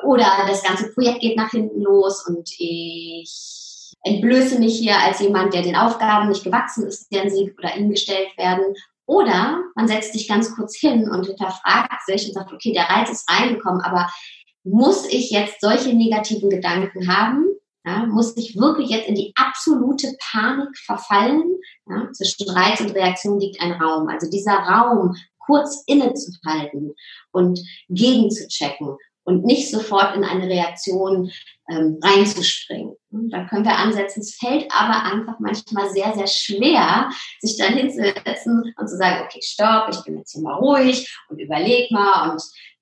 [0.04, 5.54] oder das ganze Projekt geht nach hinten los und ich entblöße mich hier als jemand,
[5.54, 8.74] der den Aufgaben nicht gewachsen ist, deren sie oder ihnen gestellt werden.
[9.06, 13.10] Oder man setzt sich ganz kurz hin und hinterfragt sich und sagt, okay, der Reiz
[13.10, 14.10] ist reingekommen, aber
[14.70, 17.46] muss ich jetzt solche negativen Gedanken haben?
[17.86, 21.44] Ja, muss ich wirklich jetzt in die absolute Panik verfallen?
[21.90, 24.10] Ja, zwischen Reiz und Reaktion liegt ein Raum.
[24.10, 26.94] Also dieser Raum kurz innezuhalten
[27.32, 31.32] und gegenzuchecken und nicht sofort in eine Reaktion
[31.70, 32.96] ähm, reinzuspringen.
[33.10, 34.22] Da können wir ansetzen.
[34.22, 39.40] Es fällt aber einfach manchmal sehr, sehr schwer, sich dann hinzusetzen und zu sagen, okay,
[39.42, 42.42] stopp, ich bin jetzt hier mal ruhig und überleg mal und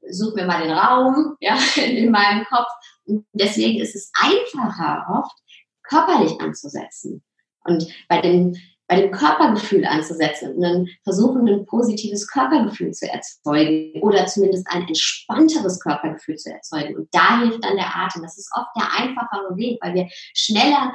[0.10, 2.70] suche mir mal den Raum ja, in meinem Kopf.
[3.06, 5.38] Und deswegen ist es einfacher oft,
[5.84, 7.24] körperlich anzusetzen.
[7.64, 14.00] Und bei den bei dem Körpergefühl anzusetzen und dann versuchen, ein positives Körpergefühl zu erzeugen
[14.02, 16.96] oder zumindest ein entspannteres Körpergefühl zu erzeugen.
[16.96, 18.22] Und da hilft dann der Atem.
[18.22, 20.94] Das ist oft der einfachere Weg, weil wir schneller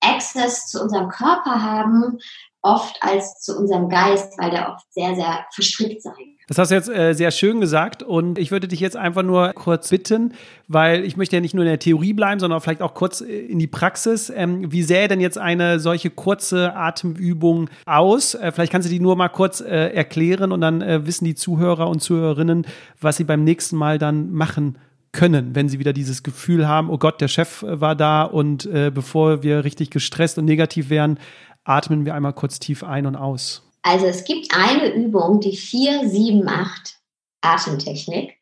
[0.00, 2.18] Access zu unserem Körper haben,
[2.62, 6.35] oft als zu unserem Geist, weil der oft sehr, sehr verstrickt sein.
[6.48, 9.52] Das hast du jetzt äh, sehr schön gesagt und ich würde dich jetzt einfach nur
[9.54, 10.32] kurz bitten,
[10.68, 13.24] weil ich möchte ja nicht nur in der Theorie bleiben, sondern vielleicht auch kurz äh,
[13.24, 14.30] in die Praxis.
[14.30, 18.34] Ähm, wie sähe denn jetzt eine solche kurze Atemübung aus?
[18.34, 21.34] Äh, vielleicht kannst du die nur mal kurz äh, erklären und dann äh, wissen die
[21.34, 22.64] Zuhörer und Zuhörerinnen,
[23.00, 24.78] was sie beim nächsten Mal dann machen
[25.10, 28.68] können, wenn sie wieder dieses Gefühl haben, oh Gott, der Chef äh, war da und
[28.94, 31.18] bevor wir richtig gestresst und negativ wären,
[31.64, 33.65] atmen wir einmal kurz tief ein und aus.
[33.86, 36.96] Also es gibt eine Übung, die 478
[37.40, 38.36] Atemtechnik.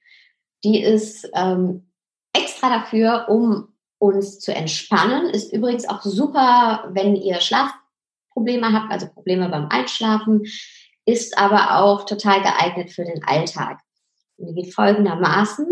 [0.65, 1.93] Die ist ähm,
[2.33, 5.27] extra dafür, um uns zu entspannen.
[5.27, 10.47] Ist übrigens auch super, wenn ihr Schlafprobleme habt, also Probleme beim Einschlafen.
[11.05, 13.81] Ist aber auch total geeignet für den Alltag.
[14.39, 15.67] Und die geht folgendermaßen.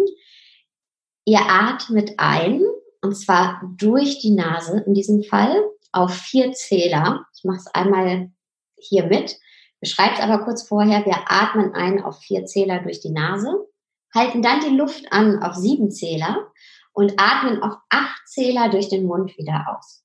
[1.25, 2.61] Ihr atmet ein,
[3.01, 7.25] und zwar durch die Nase in diesem Fall, auf vier Zähler.
[7.35, 8.31] Ich mache es einmal
[8.79, 9.41] hier mit.
[9.83, 11.05] Beschreibe es aber kurz vorher.
[11.05, 13.69] Wir atmen ein auf vier Zähler durch die Nase,
[14.15, 16.53] halten dann die Luft an auf sieben Zähler
[16.93, 20.05] und atmen auf acht Zähler durch den Mund wieder aus.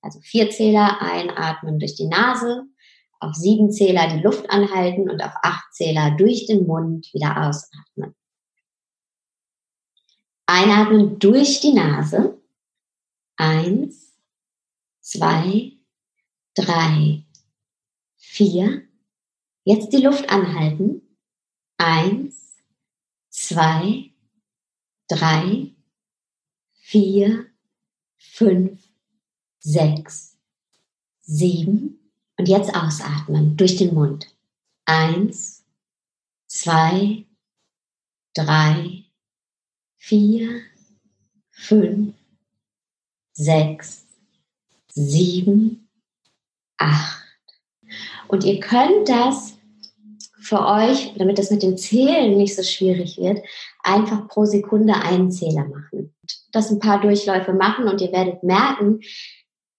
[0.00, 2.64] Also vier Zähler einatmen durch die Nase,
[3.20, 8.16] auf sieben Zähler die Luft anhalten und auf acht Zähler durch den Mund wieder ausatmen.
[10.46, 12.40] Einatmen durch die Nase.
[13.36, 14.18] Eins,
[15.00, 15.72] zwei,
[16.54, 17.26] drei,
[18.16, 18.88] vier.
[19.64, 21.02] Jetzt die Luft anhalten.
[21.78, 22.56] Eins,
[23.28, 24.12] zwei,
[25.08, 25.72] drei,
[26.72, 27.46] vier,
[28.18, 28.88] fünf,
[29.60, 30.36] sechs,
[31.20, 32.10] sieben.
[32.36, 34.34] Und jetzt ausatmen durch den Mund.
[34.84, 35.64] Eins,
[36.46, 37.24] zwei,
[38.34, 39.04] drei,
[39.96, 40.62] vier,
[41.50, 42.16] fünf,
[43.32, 44.06] sechs,
[44.88, 45.88] sieben,
[46.78, 47.21] acht.
[48.32, 49.58] Und ihr könnt das
[50.40, 53.40] für euch, damit das mit dem Zählen nicht so schwierig wird,
[53.82, 56.14] einfach pro Sekunde einen Zähler machen.
[56.50, 59.00] Das ein paar Durchläufe machen und ihr werdet merken,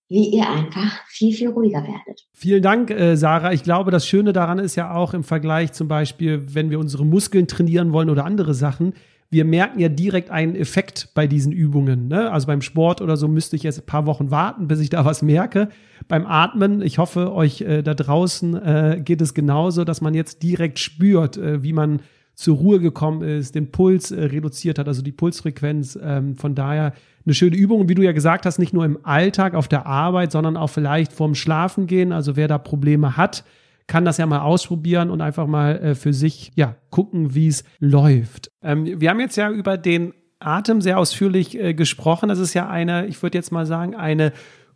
[0.07, 2.27] wie ihr einfach viel, viel ruhiger werdet.
[2.31, 3.53] Vielen Dank, äh, Sarah.
[3.53, 7.07] Ich glaube, das Schöne daran ist ja auch im Vergleich zum Beispiel, wenn wir unsere
[7.07, 8.93] Muskeln trainieren wollen oder andere Sachen,
[9.33, 12.07] wir merken ja direkt einen Effekt bei diesen Übungen.
[12.07, 12.31] Ne?
[12.31, 15.03] Also beim Sport oder so müsste ich jetzt ein paar Wochen warten, bis ich da
[15.03, 15.69] was merke.
[16.07, 20.43] Beim Atmen, ich hoffe, euch äh, da draußen äh, geht es genauso, dass man jetzt
[20.43, 22.01] direkt spürt, äh, wie man
[22.35, 25.97] zur Ruhe gekommen ist, den Puls äh, reduziert hat, also die Pulsfrequenz.
[26.01, 26.93] Ähm, von daher
[27.25, 30.31] eine schöne Übung, wie du ja gesagt hast, nicht nur im Alltag auf der Arbeit,
[30.31, 32.11] sondern auch vielleicht vorm Schlafengehen.
[32.11, 33.43] Also wer da Probleme hat,
[33.87, 37.63] kann das ja mal ausprobieren und einfach mal äh, für sich ja gucken, wie es
[37.79, 38.51] läuft.
[38.61, 42.29] Ähm, wir haben jetzt ja über den Atem sehr ausführlich äh, gesprochen.
[42.29, 44.33] Das ist ja eine, ich würde jetzt mal sagen, eine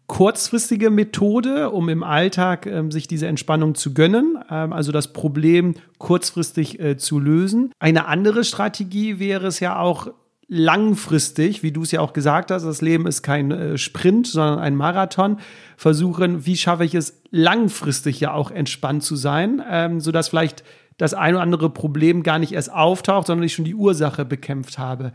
[0.08, 5.76] kurzfristige Methode, um im Alltag ähm, sich diese Entspannung zu gönnen, ähm, also das Problem
[5.98, 7.72] kurzfristig äh, zu lösen.
[7.78, 10.08] Eine andere Strategie wäre es ja auch
[10.48, 14.60] langfristig, wie du es ja auch gesagt hast, das Leben ist kein äh, Sprint, sondern
[14.60, 15.40] ein Marathon,
[15.76, 20.64] versuchen, wie schaffe ich es langfristig ja auch entspannt zu sein, ähm, sodass vielleicht
[20.98, 24.78] das ein oder andere Problem gar nicht erst auftaucht, sondern ich schon die Ursache bekämpft
[24.78, 25.12] habe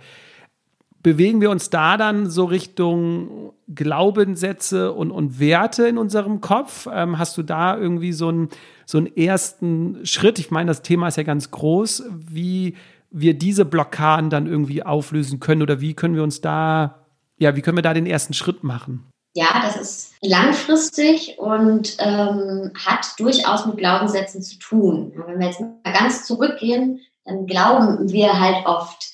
[1.02, 6.88] bewegen wir uns da dann so Richtung Glaubenssätze und, und Werte in unserem Kopf?
[6.92, 8.48] Ähm, hast du da irgendwie so einen,
[8.86, 10.38] so einen ersten Schritt?
[10.38, 12.76] Ich meine, das Thema ist ja ganz groß, wie
[13.12, 17.06] wir diese Blockaden dann irgendwie auflösen können oder wie können wir uns da,
[17.38, 19.08] ja, wie können wir da den ersten Schritt machen?
[19.34, 25.12] Ja, das ist langfristig und ähm, hat durchaus mit Glaubenssätzen zu tun.
[25.26, 29.12] Wenn wir jetzt mal ganz zurückgehen, dann glauben wir halt oft,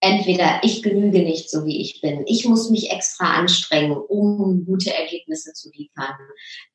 [0.00, 4.92] entweder ich genüge nicht so wie ich bin, ich muss mich extra anstrengen, um gute
[4.94, 6.16] Ergebnisse zu liefern.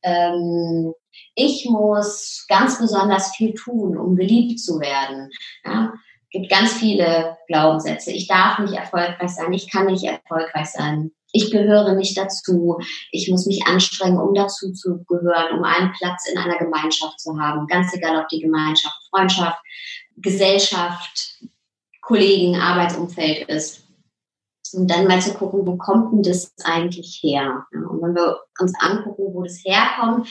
[0.03, 0.93] Ähm,
[1.33, 5.31] ich muss ganz besonders viel tun, um geliebt zu werden.
[5.65, 5.93] Ja,
[6.35, 8.11] gibt ganz viele Glaubenssätze.
[8.11, 11.11] Ich darf nicht erfolgreich sein, ich kann nicht erfolgreich sein.
[11.31, 12.77] Ich gehöre nicht dazu.
[13.11, 17.37] Ich muss mich anstrengen, um dazu zu gehören, um einen Platz in einer Gemeinschaft zu
[17.39, 17.67] haben.
[17.67, 19.57] Ganz egal, ob die Gemeinschaft, Freundschaft,
[20.17, 21.43] Gesellschaft,
[22.01, 23.83] Kollegen, Arbeitsumfeld ist.
[24.73, 27.65] Und dann mal zu gucken, wo kommt denn das eigentlich her?
[27.71, 30.27] Und wenn wir uns angucken, wo das herkommt,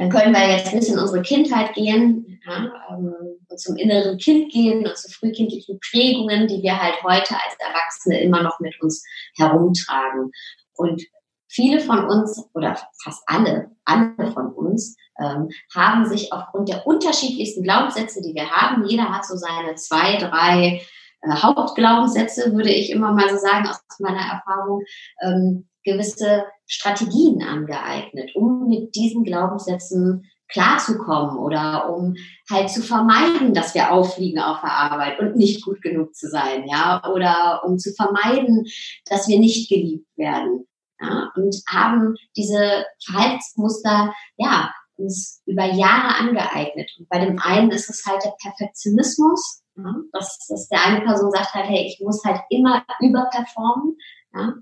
[0.00, 3.14] dann können wir jetzt bis in unsere Kindheit gehen ja, ähm,
[3.46, 8.22] und zum inneren Kind gehen und zu frühkindlichen Prägungen, die wir halt heute als Erwachsene
[8.22, 9.04] immer noch mit uns
[9.36, 10.30] herumtragen.
[10.74, 11.02] Und
[11.48, 17.62] viele von uns oder fast alle, alle von uns ähm, haben sich aufgrund der unterschiedlichsten
[17.62, 20.80] Glaubenssätze, die wir haben, jeder hat so seine zwei, drei
[21.20, 24.82] äh, Hauptglaubenssätze, würde ich immer mal so sagen, aus meiner Erfahrung,
[25.20, 32.16] ähm, gewisse Strategien angeeignet, um mit diesen Glaubenssätzen klarzukommen oder um
[32.50, 36.66] halt zu vermeiden, dass wir auffliegen auf der Arbeit und nicht gut genug zu sein,
[36.68, 38.66] ja, oder um zu vermeiden,
[39.06, 40.66] dass wir nicht geliebt werden,
[41.00, 46.90] ja, und haben diese Verhaltensmuster, ja, uns über Jahre angeeignet.
[46.98, 51.30] Und bei dem einen ist es halt der Perfektionismus, ja, dass, dass der eine Person
[51.30, 53.96] sagt halt, hey, ich muss halt immer überperformen.
[54.34, 54.54] Ja,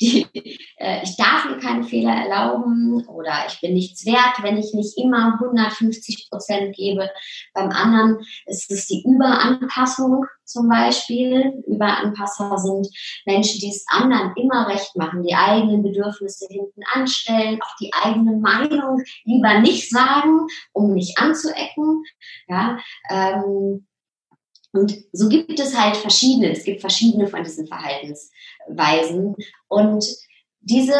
[0.00, 0.26] die,
[0.78, 4.96] äh, ich darf mir keine Fehler erlauben oder ich bin nichts wert, wenn ich nicht
[4.96, 7.10] immer 150 Prozent gebe.
[7.52, 11.62] Beim anderen ist es die Überanpassung zum Beispiel.
[11.66, 12.88] Überanpasser sind
[13.26, 18.36] Menschen, die es anderen immer recht machen, die eigenen Bedürfnisse hinten anstellen, auch die eigene
[18.38, 22.04] Meinung lieber nicht sagen, um nicht anzuecken.
[22.48, 22.78] Ja,
[23.10, 23.86] ähm,
[24.72, 29.34] und so gibt es halt verschiedene, es gibt verschiedene von diesen Verhaltensweisen.
[29.68, 30.04] Und
[30.60, 30.94] diese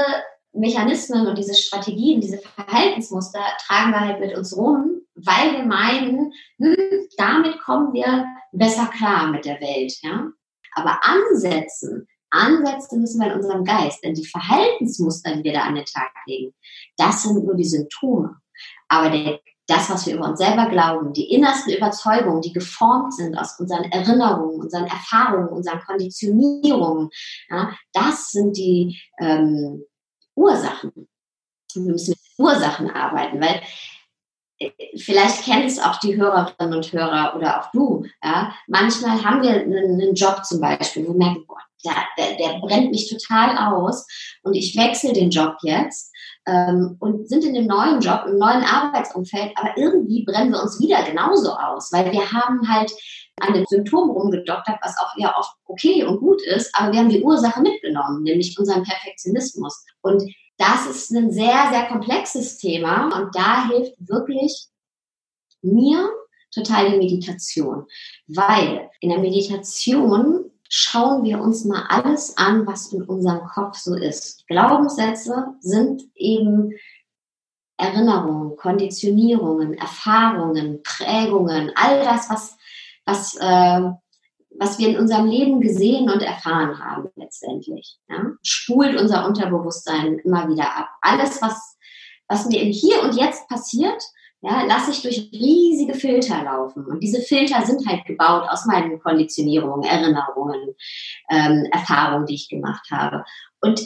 [0.53, 6.33] Mechanismen und diese Strategien, diese Verhaltensmuster tragen wir halt mit uns rum, weil wir meinen,
[6.59, 9.97] hm, damit kommen wir besser klar mit der Welt.
[10.03, 10.29] Ja?
[10.73, 15.77] Aber ansetzen, ansetzen müssen wir in unserem Geist, denn die Verhaltensmuster, die wir da an
[15.77, 16.55] den Tag legen,
[16.97, 18.37] das sind nur die Symptome.
[18.89, 23.37] Aber der das, was wir über uns selber glauben, die innersten Überzeugungen, die geformt sind
[23.37, 27.11] aus unseren Erinnerungen, unseren Erfahrungen, unseren Konditionierungen,
[27.49, 29.85] ja, das sind die ähm,
[30.35, 31.09] Ursachen.
[31.75, 33.63] wir müssen mit Ursachen arbeiten, weil
[34.97, 38.05] vielleicht kennen es auch die Hörerinnen und Hörer oder auch du.
[38.23, 42.59] Ja, manchmal haben wir einen, Job zum Beispiel, wo wir merken, boah, der, der, der
[42.61, 44.07] brennt mich total aus
[44.43, 46.13] und ich wechsle den Job jetzt
[46.47, 50.79] ähm, und sind in dem neuen Job, im neuen Arbeitsumfeld, aber irgendwie brennen wir uns
[50.81, 52.93] wieder genauso aus, weil wir haben halt
[53.41, 57.09] an den Symptomen rumgedoktert, was auch ja oft okay und gut ist, aber wir haben
[57.09, 59.85] die Ursache mitgenommen, nämlich unseren Perfektionismus.
[60.03, 60.23] Und
[60.61, 64.69] das ist ein sehr, sehr komplexes Thema und da hilft wirklich
[65.63, 66.11] mir
[66.55, 67.87] total die Meditation,
[68.29, 73.95] weil in der Meditation schauen wir uns mal alles an, was in unserem Kopf so
[73.95, 74.47] ist.
[74.49, 76.75] Glaubenssätze sind eben
[77.79, 82.57] Erinnerungen, Konditionierungen, Erfahrungen, Prägungen, all das, was,
[83.07, 83.91] was, äh,
[84.61, 87.97] was wir in unserem Leben gesehen und erfahren haben letztendlich.
[88.11, 88.27] Ja?
[88.43, 90.91] Spult unser Unterbewusstsein immer wieder ab.
[91.01, 91.79] Alles, was,
[92.29, 94.03] was mir im Hier und Jetzt passiert,
[94.43, 96.85] ja, lasse ich durch riesige Filter laufen.
[96.85, 100.75] Und diese Filter sind halt gebaut aus meinen Konditionierungen, Erinnerungen,
[101.31, 103.25] ähm, Erfahrungen, die ich gemacht habe.
[103.63, 103.83] Und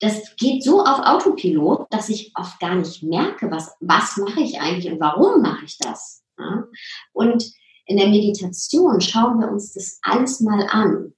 [0.00, 4.60] das geht so auf Autopilot, dass ich oft gar nicht merke, was, was mache ich
[4.60, 6.22] eigentlich und warum mache ich das.
[6.38, 6.64] Ja?
[7.12, 7.50] Und
[7.86, 11.14] in der Meditation schauen wir uns das alles mal an.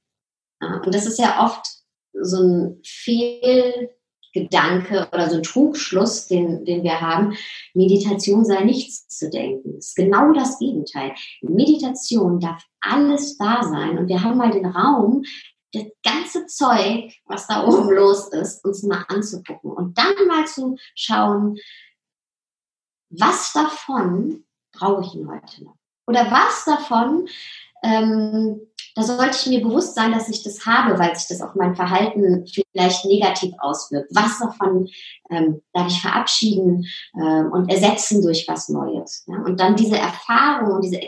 [0.85, 1.67] Und das ist ja oft
[2.13, 7.37] so ein Fehlgedanke oder so ein Trugschluss, den, den wir haben.
[7.75, 9.75] Meditation sei nichts zu denken.
[9.75, 11.15] Das ist genau das Gegenteil.
[11.43, 15.25] In Meditation darf alles da sein und wir haben mal den Raum,
[15.73, 20.77] das ganze Zeug, was da oben los ist, uns mal anzugucken und dann mal zu
[20.95, 21.59] schauen,
[23.11, 25.77] was davon brauche ich denn heute noch?
[26.07, 27.29] Oder was davon,
[27.83, 28.61] ähm,
[28.95, 31.75] da sollte ich mir bewusst sein, dass ich das habe, weil sich das auf mein
[31.75, 34.11] Verhalten vielleicht negativ auswirkt.
[34.15, 34.89] Was davon
[35.31, 36.87] ähm, darf ich verabschieden
[37.21, 39.25] ähm, und ersetzen durch was Neues?
[39.27, 39.39] Ja?
[39.39, 41.01] Und dann diese Erfahrung und diese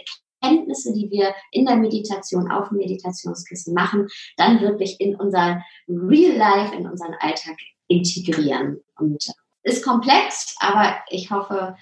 [0.42, 6.36] Erkenntnisse, die wir in der Meditation auf dem Meditationskissen machen, dann wirklich in unser Real
[6.36, 7.56] Life, in unseren Alltag
[7.86, 8.80] integrieren.
[8.98, 9.24] Und
[9.62, 11.76] ist komplex, aber ich hoffe,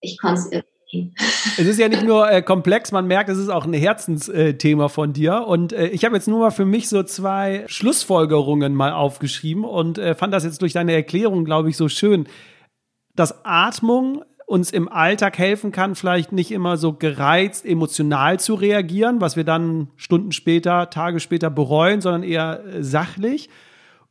[0.00, 0.79] ich konnte es irgendwie.
[0.92, 5.12] Es ist ja nicht nur äh, komplex, man merkt, es ist auch ein Herzensthema von
[5.12, 5.46] dir.
[5.46, 9.98] Und äh, ich habe jetzt nur mal für mich so zwei Schlussfolgerungen mal aufgeschrieben und
[9.98, 12.26] äh, fand das jetzt durch deine Erklärung, glaube ich, so schön,
[13.14, 19.20] dass Atmung uns im Alltag helfen kann, vielleicht nicht immer so gereizt, emotional zu reagieren,
[19.20, 23.48] was wir dann Stunden später, Tage später bereuen, sondern eher äh, sachlich.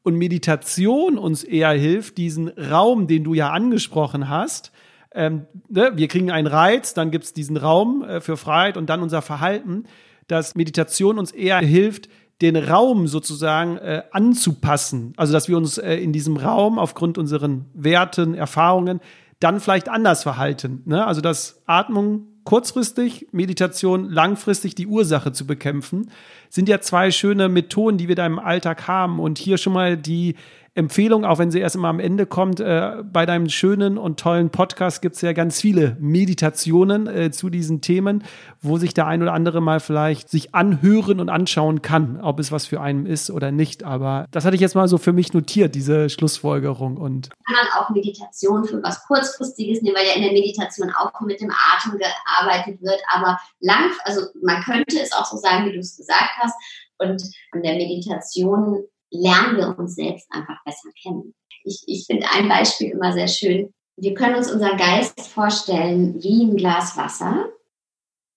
[0.01, 4.71] Und Meditation uns eher hilft, diesen Raum, den du ja angesprochen hast,
[5.13, 8.89] ähm, ne, wir kriegen einen Reiz, dann gibt es diesen Raum äh, für Freiheit und
[8.89, 9.85] dann unser Verhalten,
[10.27, 12.09] dass Meditation uns eher hilft,
[12.41, 15.13] den Raum sozusagen äh, anzupassen.
[15.17, 19.01] Also dass wir uns äh, in diesem Raum aufgrund unseren Werten, Erfahrungen
[19.39, 20.83] dann vielleicht anders verhalten.
[20.85, 21.05] Ne?
[21.05, 26.11] Also dass Atmung kurzfristig, Meditation langfristig die Ursache zu bekämpfen,
[26.49, 29.19] sind ja zwei schöne Methoden, die wir da im Alltag haben.
[29.19, 30.35] Und hier schon mal die
[30.79, 34.49] Empfehlung, auch wenn sie erst immer am Ende kommt, äh, bei deinem schönen und tollen
[34.49, 38.23] Podcast gibt es ja ganz viele Meditationen äh, zu diesen Themen,
[38.61, 42.51] wo sich der ein oder andere mal vielleicht sich anhören und anschauen kann, ob es
[42.51, 43.83] was für einen ist oder nicht.
[43.83, 46.97] Aber das hatte ich jetzt mal so für mich notiert, diese Schlussfolgerung.
[46.97, 51.11] Und kann man auch Meditation für was Kurzfristiges nehmen, weil ja in der Meditation auch
[51.21, 53.01] mit dem Atem gearbeitet wird.
[53.13, 56.55] Aber lang, also man könnte es auch so sagen, wie du es gesagt hast.
[56.97, 57.21] Und
[57.53, 61.33] in der Meditation lernen wir uns selbst einfach besser kennen.
[61.63, 63.73] Ich, ich finde ein Beispiel immer sehr schön.
[63.97, 67.49] Wir können uns unseren Geist vorstellen wie ein Glas Wasser,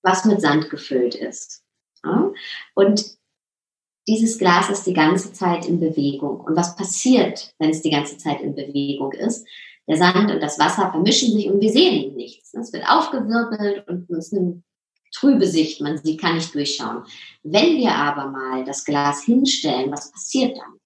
[0.03, 1.63] was mit Sand gefüllt ist.
[2.75, 3.17] Und
[4.09, 6.41] dieses Glas ist die ganze Zeit in Bewegung.
[6.41, 9.47] Und was passiert, wenn es die ganze Zeit in Bewegung ist?
[9.89, 12.55] Der Sand und das Wasser vermischen sich und wir sehen nichts.
[12.55, 14.65] Es wird aufgewirbelt und es nimmt
[15.13, 17.05] trübe Sicht, man sie kann nicht durchschauen.
[17.43, 20.79] Wenn wir aber mal das Glas hinstellen, was passiert dann?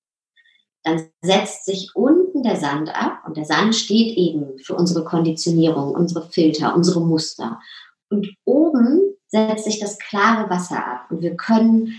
[0.83, 5.95] Dann setzt sich unten der Sand ab und der Sand steht eben für unsere Konditionierung,
[5.95, 7.61] unsere Filter, unsere Muster.
[8.09, 11.95] Und oben setzt sich das klare Wasser ab und wir können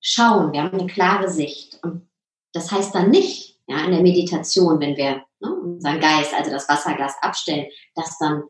[0.00, 1.78] schauen, wir haben eine klare Sicht.
[1.82, 2.08] Und
[2.52, 6.68] das heißt dann nicht, ja, in der Meditation, wenn wir ne, unseren Geist, also das
[6.68, 8.44] Wasserglas abstellen, dass dann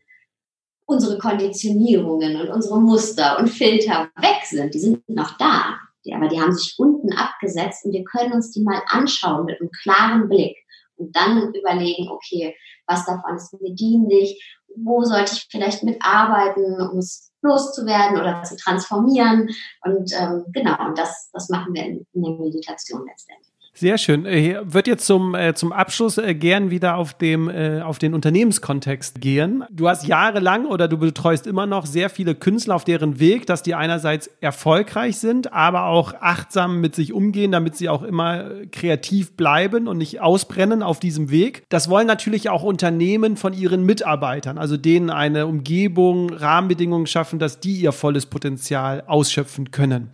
[0.88, 4.72] unsere Konditionierungen und unsere Muster und Filter weg sind.
[4.72, 8.53] Die sind noch da, die, aber die haben sich unten abgesetzt und wir können uns
[8.53, 10.57] die mal anschauen mit einem klaren Blick
[10.96, 14.42] und dann überlegen, okay, was davon ist mir dienlich,
[14.77, 19.51] wo sollte ich vielleicht mitarbeiten, um es loszuwerden oder zu transformieren.
[19.85, 23.53] Und ähm, genau, und das, das machen wir in, in der Meditation letztendlich.
[23.78, 24.26] Sehr schön.
[24.26, 28.00] Ich äh, würde jetzt zum, äh, zum Abschluss äh, gern wieder auf, dem, äh, auf
[28.00, 29.62] den Unternehmenskontext gehen.
[29.70, 33.62] Du hast jahrelang oder du betreust immer noch sehr viele Künstler auf deren Weg, dass
[33.62, 38.66] die einerseits erfolgreich sind, aber auch achtsam mit sich umgehen, damit sie auch immer äh,
[38.66, 41.62] kreativ bleiben und nicht ausbrennen auf diesem Weg.
[41.68, 47.61] Das wollen natürlich auch Unternehmen von ihren Mitarbeitern, also denen eine Umgebung, Rahmenbedingungen schaffen, dass
[47.61, 50.11] die ihr volles Potenzial ausschöpfen können.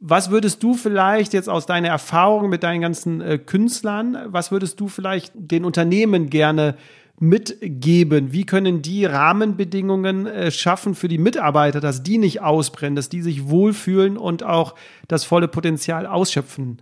[0.00, 4.78] Was würdest du vielleicht jetzt aus deiner Erfahrung mit deinen ganzen äh, Künstlern, was würdest
[4.78, 6.76] du vielleicht den Unternehmen gerne
[7.18, 8.32] mitgeben?
[8.32, 13.22] Wie können die Rahmenbedingungen äh, schaffen für die Mitarbeiter, dass die nicht ausbrennen, dass die
[13.22, 14.76] sich wohlfühlen und auch
[15.08, 16.80] das volle Potenzial ausschöpfen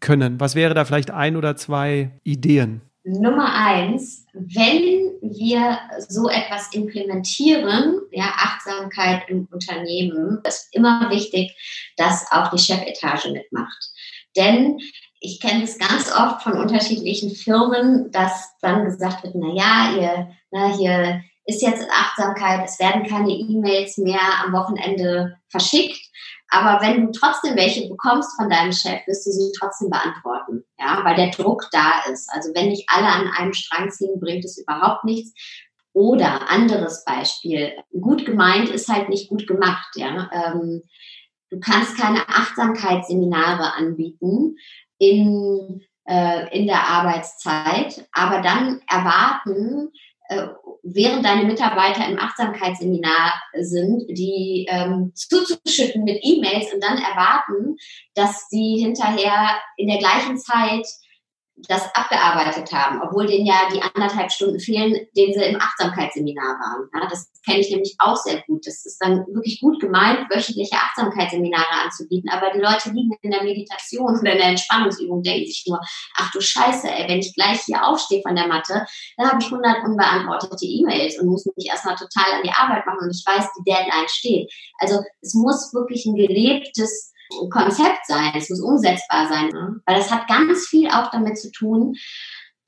[0.00, 0.40] können?
[0.40, 2.80] Was wäre da vielleicht ein oder zwei Ideen?
[3.04, 5.78] Nummer eins, wenn wir
[6.08, 11.54] so etwas implementieren, ja, Achtsamkeit im Unternehmen, ist immer wichtig,
[11.96, 13.90] dass auch die Chefetage mitmacht.
[14.36, 14.78] Denn
[15.20, 20.28] ich kenne es ganz oft von unterschiedlichen Firmen, dass dann gesagt wird, na ja, ihr,
[20.50, 26.00] na, hier ist jetzt Achtsamkeit, es werden keine E-Mails mehr am Wochenende verschickt.
[26.48, 31.00] Aber wenn du trotzdem welche bekommst von deinem Chef, wirst du sie trotzdem beantworten, ja,
[31.04, 32.30] weil der Druck da ist.
[32.32, 35.32] Also wenn nicht alle an einem Strang ziehen, bringt es überhaupt nichts.
[35.92, 40.28] Oder anderes Beispiel, gut gemeint ist halt nicht gut gemacht, ja.
[40.32, 40.82] Ähm,
[41.50, 44.56] du kannst keine Achtsamkeitsseminare anbieten
[44.98, 49.92] in, äh, in der Arbeitszeit, aber dann erwarten,
[50.82, 57.76] während deine Mitarbeiter im Achtsamkeitsseminar sind, die ähm, zuzuschütten mit E-Mails und dann erwarten,
[58.14, 60.86] dass sie hinterher in der gleichen Zeit
[61.56, 66.88] das abgearbeitet haben, obwohl denen ja die anderthalb Stunden fehlen, denen sie im Achtsamkeitsseminar waren.
[66.92, 68.66] Ja, das kenne ich nämlich auch sehr gut.
[68.66, 73.44] Das ist dann wirklich gut gemeint, wöchentliche Achtsamkeitsseminare anzubieten, aber die Leute liegen in der
[73.44, 75.80] Meditation oder in der Entspannungsübung, denken sich nur,
[76.16, 78.84] ach du Scheiße, ey, wenn ich gleich hier aufstehe von der Matte,
[79.16, 83.00] dann habe ich 100 unbeantwortete E-Mails und muss mich erstmal total an die Arbeit machen
[83.02, 84.52] und ich weiß, die Deadline steht.
[84.78, 87.13] Also es muss wirklich ein gelebtes
[87.50, 89.80] Konzept sein, es muss umsetzbar sein, ne?
[89.86, 91.96] weil das hat ganz viel auch damit zu tun,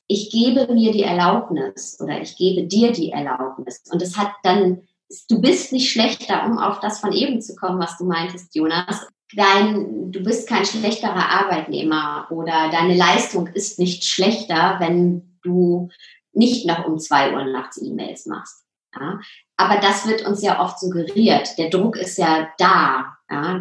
[0.09, 3.83] ich gebe mir die Erlaubnis oder ich gebe dir die Erlaubnis.
[3.91, 4.83] Und es hat dann,
[5.29, 9.09] du bist nicht schlechter, um auf das von eben zu kommen, was du meintest, Jonas.
[9.35, 15.89] Dein, du bist kein schlechterer Arbeitnehmer oder deine Leistung ist nicht schlechter, wenn du
[16.33, 18.65] nicht noch um zwei Uhr nachts E-Mails machst.
[18.95, 19.19] Ja?
[19.57, 21.57] Aber das wird uns ja oft suggeriert.
[21.59, 23.17] Der Druck ist ja da.
[23.31, 23.61] Ja?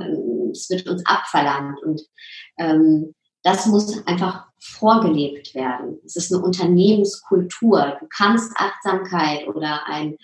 [0.52, 1.82] Es wird uns abverlangt.
[1.84, 2.02] Und
[2.58, 6.00] ähm, das muss einfach vorgelebt werden.
[6.06, 7.98] Es ist eine Unternehmenskultur.
[8.00, 10.18] Du kannst Achtsamkeit oder ein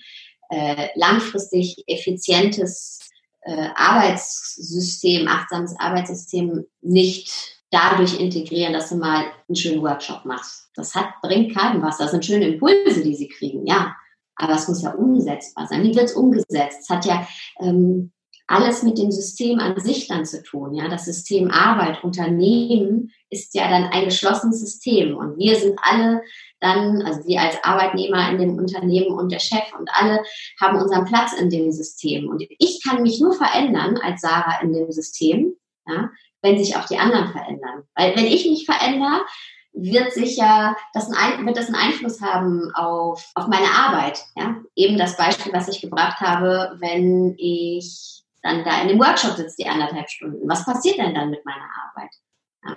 [0.50, 3.00] äh, langfristig effizientes
[3.42, 10.70] äh, Arbeitssystem, achtsames Arbeitssystem nicht dadurch integrieren, dass du mal einen schönen Workshop machst.
[10.76, 11.98] Das hat, bringt keinem was.
[11.98, 13.96] Das sind schöne Impulse, die sie kriegen, ja.
[14.36, 15.84] Aber es muss ja umsetzbar sein.
[15.84, 16.80] Wie wird es umgesetzt?
[16.82, 17.28] Es hat ja
[17.60, 18.12] ähm,
[18.52, 20.74] alles mit dem System an sich dann zu tun.
[20.74, 26.22] Ja, das System Arbeit, Unternehmen ist ja dann ein geschlossenes System und wir sind alle
[26.60, 30.22] dann, also wir als Arbeitnehmer in dem Unternehmen und der Chef und alle
[30.60, 32.30] haben unseren Platz in dem System.
[32.30, 35.56] Und ich kann mich nur verändern als Sarah in dem System,
[35.88, 36.12] ja,
[36.42, 37.84] wenn sich auch die anderen verändern.
[37.96, 39.22] Weil wenn ich mich verändere,
[39.74, 44.24] wird sicher das ein, wird das einen Einfluss haben auf, auf meine Arbeit.
[44.36, 44.58] Ja?
[44.76, 49.56] Eben das Beispiel, was ich gebracht habe, wenn ich dann da in dem Workshop sitze,
[49.60, 50.48] die anderthalb Stunden.
[50.50, 52.12] Was passiert denn dann mit meiner Arbeit?
[52.66, 52.76] Ja?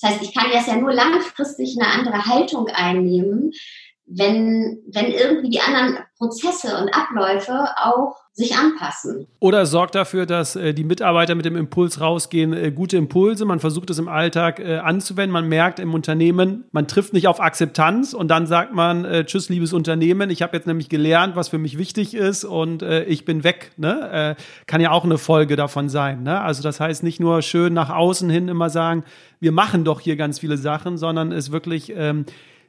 [0.00, 3.52] Das heißt, ich kann jetzt ja nur langfristig eine andere Haltung einnehmen,
[4.06, 9.26] wenn, wenn irgendwie die anderen Prozesse und Abläufe auch sich anpassen.
[9.40, 13.60] Oder sorgt dafür, dass äh, die Mitarbeiter mit dem Impuls rausgehen, äh, gute Impulse, man
[13.60, 18.12] versucht es im Alltag äh, anzuwenden, man merkt im Unternehmen, man trifft nicht auf Akzeptanz
[18.12, 21.58] und dann sagt man, äh, tschüss, liebes Unternehmen, ich habe jetzt nämlich gelernt, was für
[21.58, 23.72] mich wichtig ist und äh, ich bin weg.
[23.78, 24.36] Ne?
[24.36, 26.22] Äh, kann ja auch eine Folge davon sein.
[26.22, 26.38] Ne?
[26.38, 29.04] Also das heißt nicht nur schön nach außen hin immer sagen,
[29.40, 32.26] wir machen doch hier ganz viele Sachen, sondern es wirklich ähm,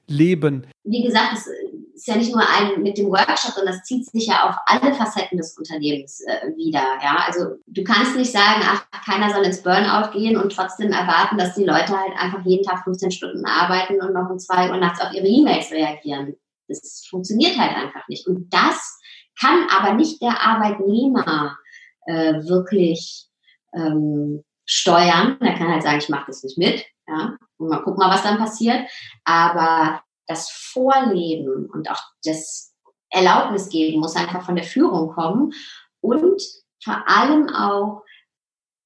[0.08, 0.68] leben.
[0.84, 1.48] Wie gesagt, es
[1.94, 4.94] ist ja nicht nur ein mit dem Workshop, sondern das zieht sich ja auf alle
[4.94, 6.84] Facetten des Unternehmens äh, wieder.
[7.04, 11.38] Ja, also du kannst nicht sagen, ach, keiner soll ins Burnout gehen und trotzdem erwarten,
[11.38, 14.78] dass die Leute halt einfach jeden Tag 15 Stunden arbeiten und noch um zwei Uhr
[14.78, 16.36] nachts auf ihre E-Mails reagieren.
[16.68, 18.28] Das funktioniert halt einfach nicht.
[18.28, 19.00] Und das
[19.40, 21.58] kann aber nicht der Arbeitnehmer
[22.06, 23.28] äh, wirklich
[23.74, 25.38] ähm, steuern.
[25.42, 26.86] Der kann halt sagen, ich mache das nicht mit.
[27.08, 28.88] Ja, und mal gucken was dann passiert.
[29.24, 32.74] Aber das Vorleben und auch das
[33.10, 35.54] Erlaubnis geben muss einfach von der Führung kommen
[36.02, 36.42] und
[36.84, 38.04] vor allem auch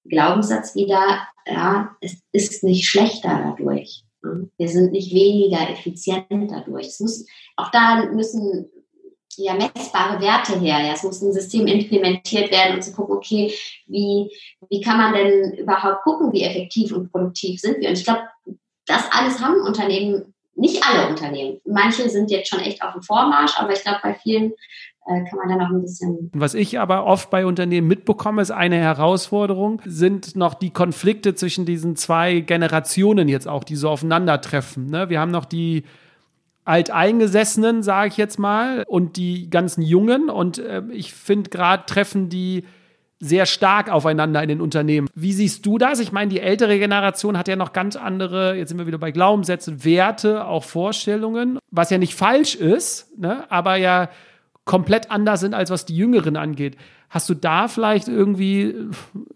[0.05, 4.03] Glaubenssatz wieder, ja, es ist nicht schlechter dadurch.
[4.57, 6.88] Wir sind nicht weniger effizient dadurch.
[6.88, 8.69] Es muss, auch da müssen
[9.38, 10.80] ja messbare Werte her.
[10.80, 13.54] Ja, es muss ein System implementiert werden, um zu gucken, okay,
[13.88, 14.30] wie,
[14.70, 17.90] wie kann man denn überhaupt gucken, wie effektiv und produktiv sind wir?
[17.90, 18.22] Und ich glaube,
[18.86, 21.60] das alles haben Unternehmen, nicht alle Unternehmen.
[21.66, 24.54] Manche sind jetzt schon echt auf dem Vormarsch, aber ich glaube, bei vielen
[25.08, 26.30] äh, kann man da noch ein bisschen.
[26.34, 31.66] Was ich aber oft bei Unternehmen mitbekomme, ist eine Herausforderung, sind noch die Konflikte zwischen
[31.66, 34.88] diesen zwei Generationen jetzt auch, die so aufeinandertreffen.
[34.88, 35.10] Ne?
[35.10, 35.84] Wir haben noch die
[36.66, 40.30] Alteingesessenen, sage ich jetzt mal, und die ganzen Jungen.
[40.30, 42.64] Und äh, ich finde gerade treffen die
[43.22, 45.07] sehr stark aufeinander in den Unternehmen.
[45.14, 45.99] Wie siehst du das?
[45.99, 49.12] Ich meine, die ältere Generation hat ja noch ganz andere, jetzt sind wir wieder bei
[49.12, 53.45] Glaubenssätzen, Werte, auch Vorstellungen, was ja nicht falsch ist, ne?
[53.51, 54.09] aber ja
[54.66, 56.78] komplett anders sind, als was die Jüngeren angeht.
[57.09, 58.74] Hast du da vielleicht irgendwie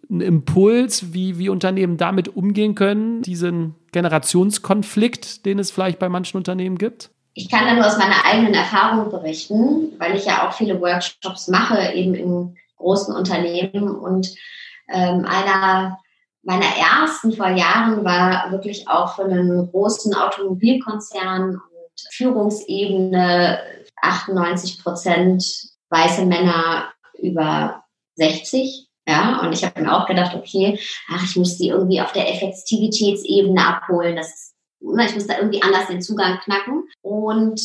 [0.09, 6.38] einen Impuls, wie, wie Unternehmen damit umgehen können, diesen Generationskonflikt, den es vielleicht bei manchen
[6.38, 7.11] Unternehmen gibt?
[7.38, 11.49] Ich kann da nur aus meiner eigenen Erfahrung berichten, weil ich ja auch viele Workshops
[11.49, 13.93] mache, eben in großen Unternehmen.
[13.93, 14.33] Und
[14.88, 15.99] ähm, einer
[16.43, 23.59] meiner ersten vor Jahren war wirklich auch für einen großen Automobilkonzern und Führungsebene
[24.01, 25.45] 98 Prozent
[25.89, 27.83] weiße Männer über
[28.15, 28.88] 60.
[29.07, 30.79] Ja, und ich habe mir auch gedacht, okay,
[31.09, 34.15] ach, ich muss die irgendwie auf der Effektivitätsebene abholen.
[34.15, 34.55] Das
[35.05, 36.83] ich muss da irgendwie anders den Zugang knacken.
[37.01, 37.61] Und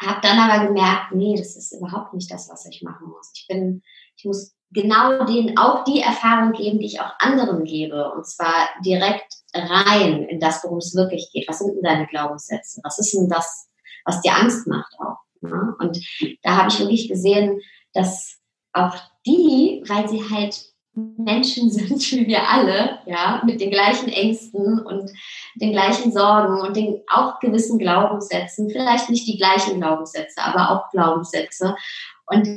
[0.00, 3.32] habe dann aber gemerkt, nee, das ist überhaupt nicht das, was ich machen muss.
[3.34, 3.82] Ich bin
[4.16, 8.12] ich muss genau denen auch die Erfahrung geben, die ich auch anderen gebe.
[8.12, 11.48] Und zwar direkt rein in das, worum es wirklich geht.
[11.48, 12.80] Was sind denn deine Glaubenssätze?
[12.82, 13.68] Was ist denn das,
[14.04, 15.18] was dir Angst macht auch?
[15.40, 15.74] Ne?
[15.78, 15.98] Und
[16.42, 17.60] da habe ich wirklich gesehen,
[17.92, 18.38] dass
[18.72, 18.96] auch
[19.26, 25.10] die, weil sie halt Menschen sind wie wir alle, ja, mit den gleichen Ängsten und
[25.54, 30.90] den gleichen Sorgen und den auch gewissen Glaubenssätzen, vielleicht nicht die gleichen Glaubenssätze, aber auch
[30.90, 31.76] Glaubenssätze.
[32.26, 32.48] Und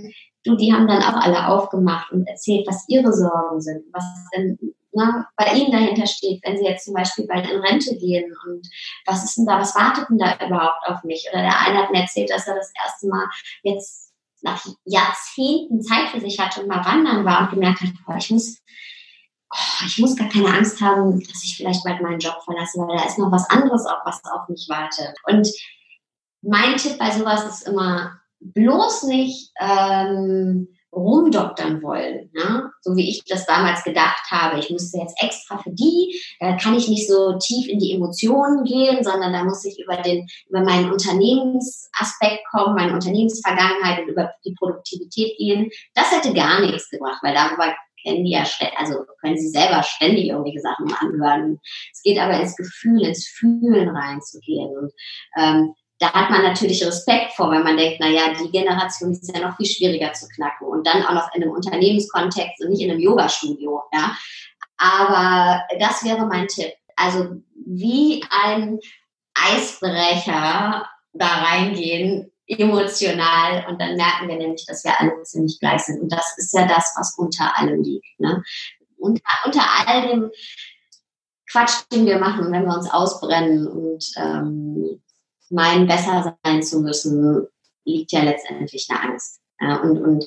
[0.46, 4.04] du, die haben dann auch alle aufgemacht und erzählt, was ihre Sorgen sind, was
[4.36, 4.58] denn
[4.92, 8.68] na, bei ihnen dahinter steht, wenn sie jetzt zum Beispiel bald in Rente gehen und
[9.06, 11.28] was ist denn da, was wartet denn da überhaupt auf mich?
[11.32, 13.28] Oder der eine hat mir erzählt, dass er das erste Mal
[13.62, 14.09] jetzt
[14.44, 18.30] nach Jahrzehnten Zeit für sich hatte und mal wandern war und gemerkt hat, boah, ich
[18.32, 18.60] muss,
[19.54, 22.98] oh, ich muss gar keine Angst haben, dass ich vielleicht bald meinen Job verlasse, weil
[22.98, 25.16] da ist noch was anderes auch, was auf mich wartet.
[25.24, 25.48] Und
[26.42, 32.72] mein Tipp bei sowas ist immer, bloß nicht ähm, rumdoktern wollen, ne?
[32.82, 34.60] so wie ich das damals gedacht habe.
[34.60, 38.64] Ich müsste jetzt extra für die, da kann ich nicht so tief in die Emotionen
[38.64, 44.32] gehen, sondern da muss ich über den über meinen Unternehmensaspekt kommen, meine Unternehmensvergangenheit und über
[44.46, 45.70] die Produktivität gehen.
[45.94, 48.44] Das hätte gar nichts gebracht, weil darüber kennen die ja,
[48.78, 51.60] also können sie selber ständig irgendwelche Sachen anhören.
[51.92, 54.70] Es geht aber ins Gefühl, ins Fühlen reinzugehen.
[54.78, 54.92] Und
[55.38, 59.30] ähm, da hat man natürlich Respekt vor, weil man denkt, na ja, die Generation ist
[59.34, 62.82] ja noch viel schwieriger zu knacken und dann auch noch in einem Unternehmenskontext und nicht
[62.82, 64.16] in einem Yoga-Studio, ja.
[64.78, 66.72] Aber das wäre mein Tipp.
[66.96, 68.80] Also wie ein
[69.34, 76.02] Eisbrecher da reingehen, emotional und dann merken wir nämlich, dass wir alle ziemlich gleich sind.
[76.02, 78.20] Und das ist ja das, was unter allem liegt.
[78.20, 78.42] Ne?
[78.98, 80.32] Unter, unter all dem
[81.52, 85.02] Quatsch, den wir machen, wenn wir uns ausbrennen und ähm,
[85.52, 87.48] meinen, besser sein zu müssen,
[87.86, 89.40] liegt ja letztendlich eine Angst.
[89.60, 90.26] Und, und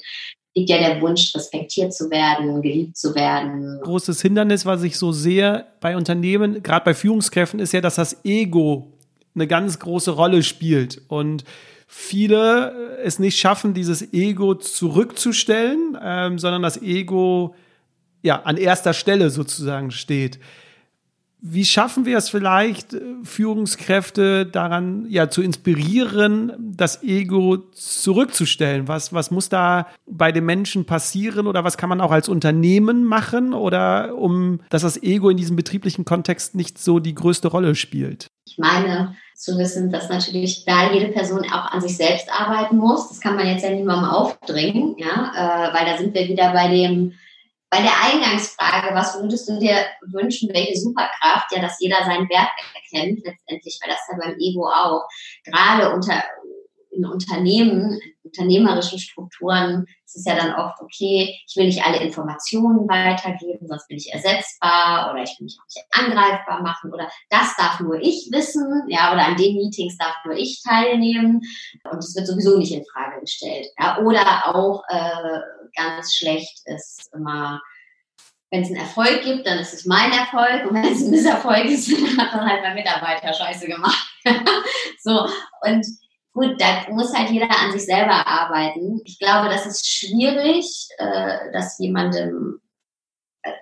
[0.55, 3.81] liegt ja der Wunsch, respektiert zu werden, geliebt zu werden.
[3.83, 8.25] Großes Hindernis, was ich so sehe bei Unternehmen, gerade bei Führungskräften, ist ja, dass das
[8.25, 8.93] Ego
[9.35, 11.45] eine ganz große Rolle spielt und
[11.87, 17.55] viele es nicht schaffen, dieses Ego zurückzustellen, ähm, sondern das Ego
[18.23, 20.39] ja an erster Stelle sozusagen steht.
[21.45, 28.87] Wie schaffen wir es vielleicht, äh, Führungskräfte daran ja zu inspirieren, das Ego zurückzustellen?
[28.87, 33.05] Was, was muss da bei den Menschen passieren oder was kann man auch als Unternehmen
[33.05, 37.75] machen oder um, dass das Ego in diesem betrieblichen Kontext nicht so die größte Rolle
[37.75, 38.29] spielt?
[38.47, 43.09] Ich meine zu wissen, dass natürlich da jede Person auch an sich selbst arbeiten muss.
[43.09, 46.69] Das kann man jetzt ja niemandem aufdringen, ja, äh, weil da sind wir wieder bei
[46.69, 47.15] dem
[47.73, 52.51] bei der Eingangsfrage, was würdest du dir wünschen, welche Superkraft, ja, dass jeder seinen Wert
[52.75, 55.09] erkennt, letztendlich, weil das ja beim Ego auch,
[55.43, 56.23] gerade unter,
[56.91, 61.97] in Unternehmen, in unternehmerischen Strukturen, ist es ja dann oft, okay, ich will nicht alle
[61.97, 67.09] Informationen weitergeben, sonst bin ich ersetzbar oder ich will mich auch nicht angreifbar machen oder
[67.31, 71.41] das darf nur ich wissen, ja, oder an den Meetings darf nur ich teilnehmen.
[71.91, 73.69] Und es wird sowieso nicht in Frage gestellt.
[73.81, 75.41] Ja, oder auch äh,
[75.75, 77.61] ganz schlecht ist immer,
[78.51, 81.65] wenn es einen Erfolg gibt, dann ist es mein Erfolg und wenn es ein Misserfolg
[81.65, 84.15] ist, dann hat dann halt mein Mitarbeiter Scheiße gemacht.
[85.03, 85.27] so,
[85.63, 85.87] und
[86.33, 89.01] gut, da muss halt jeder an sich selber arbeiten.
[89.05, 90.67] Ich glaube, das ist schwierig,
[90.99, 92.61] äh, dass jemandem,
[93.43, 93.53] äh,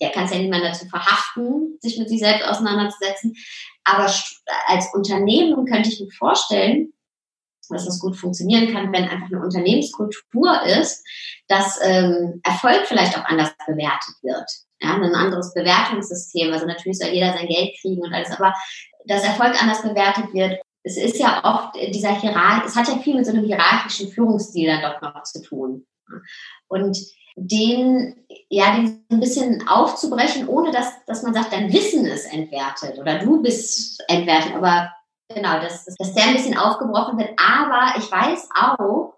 [0.00, 3.34] der kann es ja niemand dazu verhaften, sich mit sich selbst auseinanderzusetzen.
[3.84, 4.10] Aber
[4.66, 6.92] als Unternehmen könnte ich mir vorstellen,
[7.68, 11.04] dass das gut funktionieren kann, wenn einfach eine Unternehmenskultur ist,
[11.48, 14.48] dass ähm, Erfolg vielleicht auch anders bewertet wird.
[14.80, 16.52] Ja, ein anderes Bewertungssystem.
[16.52, 18.54] Also natürlich soll jeder sein Geld kriegen und alles, aber
[19.06, 20.60] dass Erfolg anders bewertet wird.
[20.84, 24.68] Es ist ja oft dieser Hierarch, es hat ja viel mit so einem hierarchischen Führungsstil
[24.68, 25.86] dann doch noch zu tun.
[26.68, 26.96] Und
[27.36, 28.16] den,
[28.48, 33.18] ja, den ein bisschen aufzubrechen, ohne dass, dass man sagt, dein Wissen ist entwertet oder
[33.18, 34.54] du bist entwertet.
[34.54, 34.90] Aber
[35.28, 37.30] genau, dass, dass der ein bisschen aufgebrochen wird.
[37.38, 39.14] Aber ich weiß auch, wo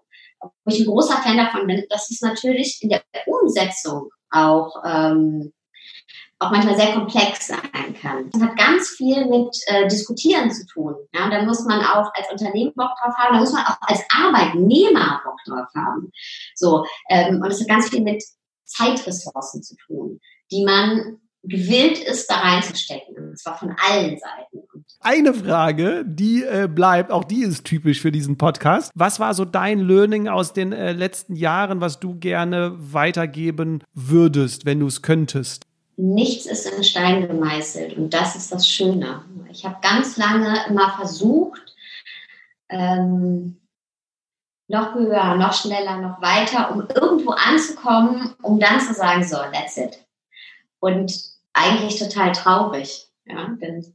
[0.65, 5.53] ich ein großer Fan davon bin, dass es natürlich in der Umsetzung auch, ähm,
[6.39, 8.29] auch manchmal sehr komplex sein kann.
[8.31, 10.95] Das hat ganz viel mit äh, Diskutieren zu tun.
[11.13, 11.29] Ja?
[11.29, 15.21] Da muss man auch als Unternehmen Bock drauf haben, da muss man auch als Arbeitnehmer
[15.23, 16.11] Bock drauf haben.
[16.55, 18.23] So, ähm, und es hat ganz viel mit
[18.65, 20.19] Zeitressourcen zu tun,
[20.51, 23.15] die man gewillt ist, da reinzustecken.
[23.17, 24.67] Und zwar von allen Seiten.
[24.99, 28.91] Eine Frage, die äh, bleibt, auch die ist typisch für diesen Podcast.
[28.93, 34.65] Was war so dein Learning aus den äh, letzten Jahren, was du gerne weitergeben würdest,
[34.65, 35.65] wenn du es könntest?
[35.97, 39.23] Nichts ist in Stein gemeißelt und das ist das Schöne.
[39.49, 41.75] Ich habe ganz lange immer versucht,
[42.69, 43.57] ähm,
[44.67, 49.77] noch höher, noch schneller, noch weiter, um irgendwo anzukommen, um dann zu sagen, so, that's
[49.77, 50.05] it.
[50.79, 53.93] Und eigentlich total traurig, ja, denn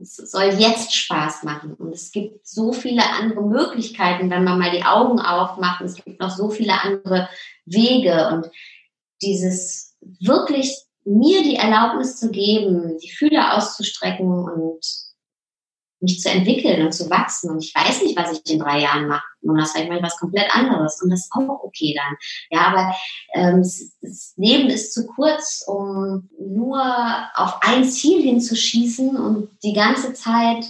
[0.00, 1.74] es soll jetzt Spaß machen.
[1.74, 5.80] Und es gibt so viele andere Möglichkeiten, wenn man mal die Augen aufmacht.
[5.82, 7.28] Es gibt noch so viele andere
[7.64, 8.28] Wege.
[8.28, 8.50] Und
[9.22, 14.84] dieses wirklich mir die Erlaubnis zu geben, die Fühler auszustrecken und
[16.00, 17.50] mich zu entwickeln und zu wachsen.
[17.50, 19.24] Und ich weiß nicht, was ich in drei Jahren mache.
[19.42, 21.00] Und das vielleicht mal was komplett anderes.
[21.02, 22.16] Und das ist auch okay dann.
[22.50, 22.94] Ja, aber
[23.34, 23.62] ähm,
[24.02, 26.82] das Leben ist zu kurz, um nur
[27.34, 30.64] auf ein Ziel hinzuschießen und die ganze Zeit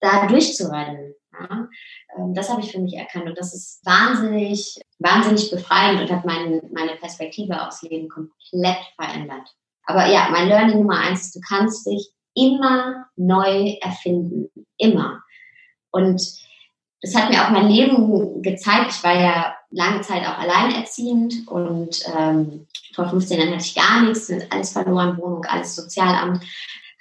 [0.00, 1.14] da durchzurennen.
[1.32, 1.68] Ja?
[2.16, 3.26] Ähm, das habe ich für mich erkannt.
[3.26, 9.48] Und das ist wahnsinnig, wahnsinnig befreiend und hat mein, meine Perspektive aufs Leben komplett verändert.
[9.86, 14.50] Aber ja, mein Learning Nummer eins ist, du kannst dich immer neu erfinden.
[14.76, 15.22] Immer.
[15.90, 16.20] Und
[17.00, 18.92] das hat mir auch mein Leben gezeigt.
[18.92, 24.02] Ich war ja lange Zeit auch alleinerziehend und ähm, vor 15 Jahren hatte ich gar
[24.02, 26.42] nichts, alles verloren, Wohnung, alles Sozialamt,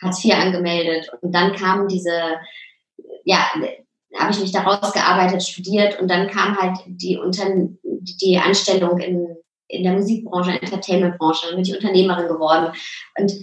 [0.01, 1.09] Hartz IV angemeldet.
[1.21, 2.11] Und dann kam diese,
[3.23, 3.47] ja,
[4.17, 7.45] habe ich mich da rausgearbeitet, studiert und dann kam halt die, Unter
[7.83, 9.35] die Anstellung in,
[9.67, 12.73] in der Musikbranche, Entertainmentbranche, dann bin ich Unternehmerin geworden.
[13.17, 13.33] Und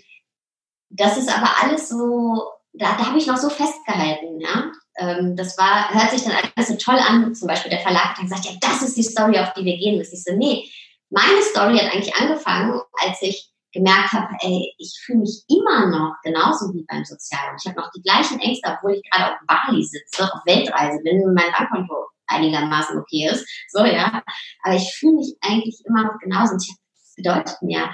[0.90, 4.72] das ist aber alles so, da, da habe ich noch so festgehalten, ja.
[4.98, 7.34] Ähm, das war, hört sich dann alles so toll an.
[7.34, 9.98] Zum Beispiel der Verlag hat gesagt, ja, das ist die Story, auf die wir gehen
[9.98, 10.14] müssen.
[10.14, 10.68] Ich so, nee,
[11.08, 16.14] meine Story hat eigentlich angefangen, als ich gemerkt habe, ey, ich fühle mich immer noch
[16.22, 17.60] genauso wie beim Sozialamt.
[17.62, 21.22] Ich habe noch die gleichen Ängste, obwohl ich gerade auf Bali sitze, auf Weltreise bin,
[21.34, 23.46] mein Bankkonto einigermaßen okay ist.
[23.68, 24.22] So, ja.
[24.62, 26.54] Aber ich fühle mich eigentlich immer noch genauso.
[26.54, 27.90] Und ich, das bedeutet mir,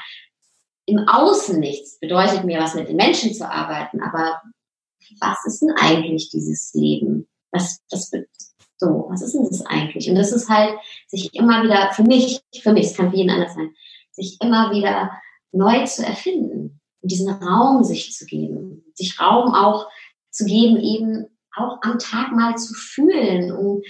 [0.86, 4.40] im Außen nichts, bedeutet mir, was mit den Menschen zu arbeiten, aber
[5.20, 7.28] was ist denn eigentlich dieses Leben?
[7.50, 8.10] Was, was,
[8.78, 10.08] so, was ist denn das eigentlich?
[10.08, 10.74] Und das ist halt,
[11.08, 13.74] sich immer wieder, für mich, für mich, es kann für jeden anders sein,
[14.12, 15.10] sich immer wieder
[15.52, 19.88] neu zu erfinden und diesen Raum sich zu geben, sich Raum auch
[20.30, 23.84] zu geben, eben auch am Tag mal zu fühlen und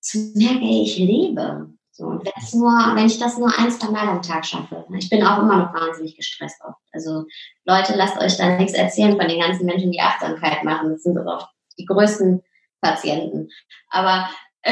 [0.00, 1.72] zu merken, ich lebe.
[1.98, 4.84] So, und wenn es nur, wenn ich das nur ein, zwei Mal am Tag schaffe,
[4.88, 6.78] ne, ich bin auch immer noch wahnsinnig gestresst oft.
[6.92, 7.24] Also
[7.64, 10.92] Leute, lasst euch da nichts erzählen von den ganzen Menschen, die Achtsamkeit machen.
[10.92, 12.44] Das sind doch oft die größten
[12.80, 13.50] Patienten.
[13.90, 14.30] Aber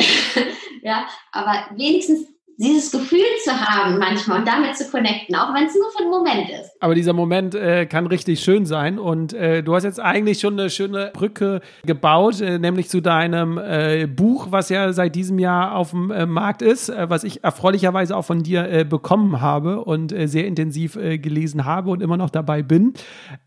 [0.82, 5.74] ja, aber wenigstens dieses Gefühl zu haben manchmal und damit zu connecten, auch wenn es
[5.74, 6.70] nur für einen Moment ist.
[6.80, 10.58] Aber dieser Moment äh, kann richtig schön sein und äh, du hast jetzt eigentlich schon
[10.58, 15.76] eine schöne Brücke gebaut, äh, nämlich zu deinem äh, Buch, was ja seit diesem Jahr
[15.76, 20.14] auf dem äh, Markt ist, äh, was ich erfreulicherweise auch von dir bekommen habe und
[20.26, 22.94] sehr intensiv gelesen habe und immer noch dabei bin.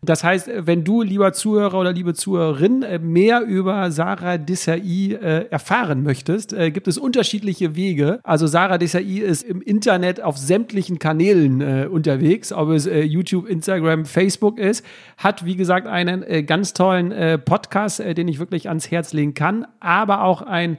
[0.02, 6.54] Das heißt, wenn du, lieber Zuhörer oder liebe Zuhörerin, mehr über Sarah Desai erfahren möchtest,
[6.72, 8.20] gibt es unterschiedliche Wege.
[8.22, 13.02] Also Sarah Desai KI ist im Internet auf sämtlichen Kanälen äh, unterwegs, ob es äh,
[13.02, 14.84] YouTube, Instagram, Facebook ist,
[15.16, 19.12] hat wie gesagt einen äh, ganz tollen äh, Podcast, äh, den ich wirklich ans Herz
[19.12, 20.78] legen kann, aber auch ein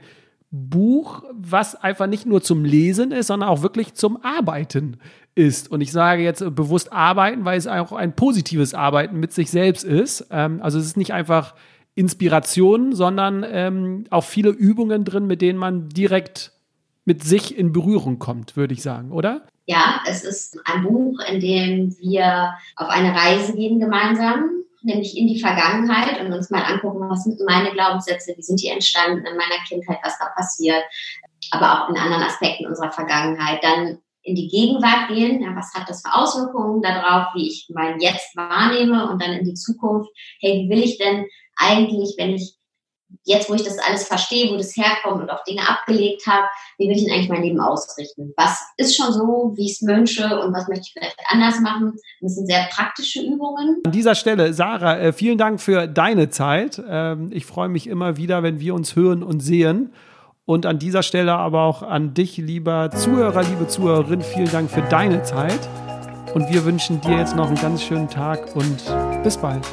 [0.50, 4.98] Buch, was einfach nicht nur zum Lesen ist, sondern auch wirklich zum Arbeiten
[5.34, 5.70] ist.
[5.70, 9.82] Und ich sage jetzt bewusst arbeiten, weil es auch ein positives Arbeiten mit sich selbst
[9.82, 10.26] ist.
[10.30, 11.54] Ähm, also es ist nicht einfach
[11.94, 16.51] Inspiration, sondern ähm, auch viele Übungen drin, mit denen man direkt
[17.04, 19.46] mit sich in Berührung kommt, würde ich sagen, oder?
[19.66, 25.28] Ja, es ist ein Buch, in dem wir auf eine Reise gehen gemeinsam nämlich in
[25.28, 29.36] die Vergangenheit und uns mal angucken, was sind meine Glaubenssätze, wie sind die entstanden in
[29.36, 30.82] meiner Kindheit, was da passiert,
[31.50, 33.62] aber auch in anderen Aspekten unserer Vergangenheit.
[33.62, 38.00] Dann in die Gegenwart gehen, ja, was hat das für Auswirkungen darauf, wie ich mein
[38.00, 41.26] Jetzt wahrnehme und dann in die Zukunft, hey, wie will ich denn
[41.56, 42.56] eigentlich, wenn ich
[43.24, 46.46] jetzt, wo ich das alles verstehe, wo das herkommt und auch Dinge abgelegt habe,
[46.78, 48.32] wie will ich denn eigentlich mein Leben ausrichten?
[48.36, 51.94] Was ist schon so, wie ich es wünsche und was möchte ich vielleicht anders machen?
[52.20, 53.80] Das sind sehr praktische Übungen.
[53.84, 56.82] An dieser Stelle, Sarah, äh, vielen Dank für deine Zeit.
[56.88, 59.92] Ähm, ich freue mich immer wieder, wenn wir uns hören und sehen.
[60.44, 64.82] Und an dieser Stelle aber auch an dich, lieber Zuhörer, liebe Zuhörerin, vielen Dank für
[64.82, 65.60] deine Zeit.
[66.34, 68.82] Und wir wünschen dir jetzt noch einen ganz schönen Tag und
[69.22, 69.64] bis bald.